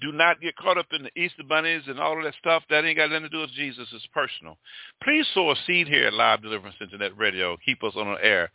Do 0.00 0.10
not 0.10 0.40
get 0.40 0.56
caught 0.56 0.76
up 0.76 0.86
in 0.90 1.04
the 1.04 1.16
Easter 1.16 1.44
bunnies 1.48 1.82
and 1.86 2.00
all 2.00 2.18
of 2.18 2.24
that 2.24 2.34
stuff. 2.40 2.64
That 2.68 2.84
ain't 2.84 2.96
got 2.96 3.10
nothing 3.10 3.24
to 3.24 3.28
do 3.28 3.42
with 3.42 3.52
Jesus. 3.52 3.86
It's 3.92 4.08
personal. 4.12 4.58
Please 5.04 5.26
sow 5.34 5.52
a 5.52 5.54
seed 5.68 5.86
here 5.86 6.08
at 6.08 6.14
Live 6.14 6.42
Deliverance 6.42 6.78
Internet 6.80 7.16
Radio. 7.16 7.56
Keep 7.64 7.84
us 7.84 7.92
on 7.94 8.12
the 8.12 8.24
air. 8.24 8.50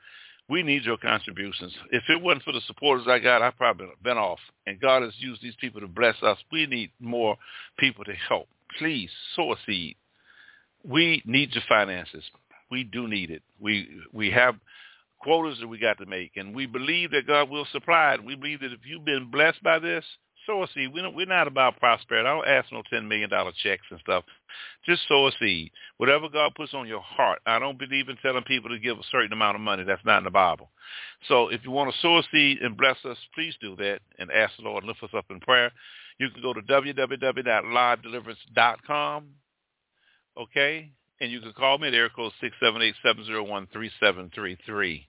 We 0.48 0.62
need 0.62 0.84
your 0.84 0.98
contributions. 0.98 1.74
If 1.92 2.04
it 2.08 2.22
wasn't 2.22 2.44
for 2.44 2.52
the 2.52 2.62
supporters 2.68 3.08
I 3.08 3.20
got, 3.20 3.42
I'd 3.42 3.58
probably 3.58 3.88
been 4.04 4.18
off. 4.18 4.40
And 4.68 4.80
God 4.80 5.02
has 5.02 5.14
used 5.18 5.42
these 5.42 5.56
people 5.60 5.82
to 5.82 5.88
bless 5.88 6.22
us. 6.22 6.38
We 6.52 6.68
need 6.68 6.92
more 7.00 7.36
people 7.80 8.04
to 8.06 8.14
help. 8.14 8.48
Please 8.78 9.10
sow 9.36 9.54
a 9.54 9.56
seed. 9.66 9.96
We 10.84 11.24
need 11.26 11.54
your 11.54 11.64
finances. 11.68 12.24
We 12.70 12.84
do 12.84 13.08
need 13.08 13.32
it. 13.32 13.42
We 13.60 13.90
we 14.14 14.30
have 14.32 14.56
quotas 15.20 15.60
that 15.60 15.68
we 15.68 15.80
got 15.80 15.98
to 15.98 16.06
make, 16.06 16.34
and 16.36 16.54
we 16.56 16.68
believe 16.68 17.12
that 17.12 17.26
God 17.26 17.50
will 17.50 17.66
supply 17.72 18.14
it. 18.14 18.24
We 18.24 18.36
believe 18.36 18.60
that 18.62 18.74
if 18.74 18.82
you've 18.86 19.06
been 19.06 19.32
blessed 19.32 19.64
by 19.64 19.80
this, 19.80 20.06
sow 20.46 20.64
a 20.64 20.68
seed. 20.74 20.94
We 20.94 21.02
don't, 21.02 21.16
we're 21.16 21.26
not 21.26 21.48
about 21.48 21.80
prosperity. 21.80 22.28
I 22.28 22.34
don't 22.34 22.48
ask 22.48 22.72
no 22.72 22.84
$10 22.92 23.08
million 23.08 23.30
checks 23.64 23.86
and 23.92 24.00
stuff. 24.00 24.24
Just 24.86 25.08
sow 25.08 25.28
a 25.28 25.32
seed. 25.40 25.72
Whatever 25.98 26.30
God 26.30 26.54
puts 26.56 26.74
on 26.74 26.88
your 26.88 27.02
heart. 27.02 27.40
I 27.46 27.60
don't 27.60 27.78
believe 27.78 28.10
in 28.10 28.18
telling 28.18 28.44
people 28.44 28.70
to 28.70 28.80
give 28.80 28.98
a 28.98 29.04
certain 29.12 29.34
amount 29.34 29.56
of 29.56 29.62
money. 29.62 29.84
That's 29.84 30.04
not 30.06 30.20
in 30.20 30.24
the 30.24 30.32
Bible. 30.32 30.70
So 31.28 31.50
if 31.50 31.62
you 31.64 31.72
want 31.72 31.94
to 31.94 32.00
sow 32.02 32.18
a 32.18 32.24
seed 32.32 32.60
and 32.60 32.78
bless 32.78 32.98
us, 33.06 33.18
please 33.34 33.56
do 33.62 33.76
that 33.78 34.00
and 34.20 34.30
ask 34.32 34.56
the 34.58 34.64
Lord 34.64 34.84
to 34.84 34.88
lift 34.88 35.04
us 35.04 35.10
up 35.16 35.26
in 35.30 35.40
prayer. 35.40 35.72
You 36.20 36.30
can 36.30 36.42
go 36.42 36.54
to 36.54 36.62
www.livedeliverance.com, 36.62 39.26
okay? 40.38 40.92
And 41.22 41.32
you 41.32 41.40
can 41.42 41.54
call 41.54 41.78
me 41.78 41.88
at 41.90 41.94
air 41.94 42.10
code 42.10 42.32
678-701-3733. 42.64 45.06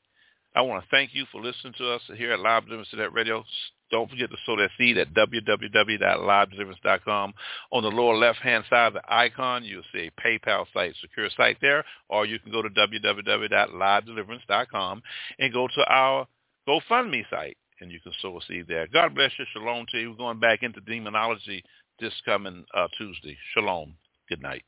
I 0.54 0.60
want 0.62 0.82
to 0.82 0.88
thank 0.90 1.14
you 1.14 1.26
for 1.30 1.40
listening 1.42 1.74
to 1.78 1.92
us 1.92 2.02
here 2.16 2.32
at 2.32 2.40
Live 2.40 2.64
Deliverance 2.64 2.92
Radio. 3.12 3.44
Don't 3.90 4.08
forget 4.10 4.30
to 4.30 4.36
sow 4.44 4.56
that 4.56 4.70
seed 4.76 4.98
at 4.98 5.14
www.livedeliverance.com. 5.14 7.34
On 7.72 7.82
the 7.82 7.88
lower 7.88 8.16
left-hand 8.16 8.64
side 8.68 8.88
of 8.88 8.92
the 8.94 9.02
icon, 9.08 9.64
you'll 9.64 9.84
see 9.92 10.08
a 10.08 10.10
PayPal 10.20 10.66
site, 10.72 10.94
secure 11.00 11.30
site 11.36 11.58
there, 11.60 11.84
or 12.08 12.26
you 12.26 12.38
can 12.38 12.50
go 12.50 12.62
to 12.62 12.70
www.livedeliverance.com 12.70 15.02
and 15.38 15.52
go 15.52 15.68
to 15.68 15.84
our 15.88 16.26
GoFundMe 16.68 17.22
site, 17.30 17.56
and 17.80 17.92
you 17.92 18.00
can 18.00 18.12
sow 18.20 18.38
a 18.38 18.40
seed 18.46 18.66
there. 18.68 18.86
God 18.88 19.14
bless 19.14 19.30
you. 19.38 19.44
Shalom 19.52 19.86
to 19.92 19.98
you. 19.98 20.10
We're 20.10 20.16
going 20.16 20.40
back 20.40 20.62
into 20.62 20.80
demonology 20.80 21.62
this 22.00 22.14
coming 22.24 22.64
uh, 22.74 22.88
Tuesday. 22.98 23.38
Shalom. 23.54 23.94
Good 24.28 24.42
night. 24.42 24.64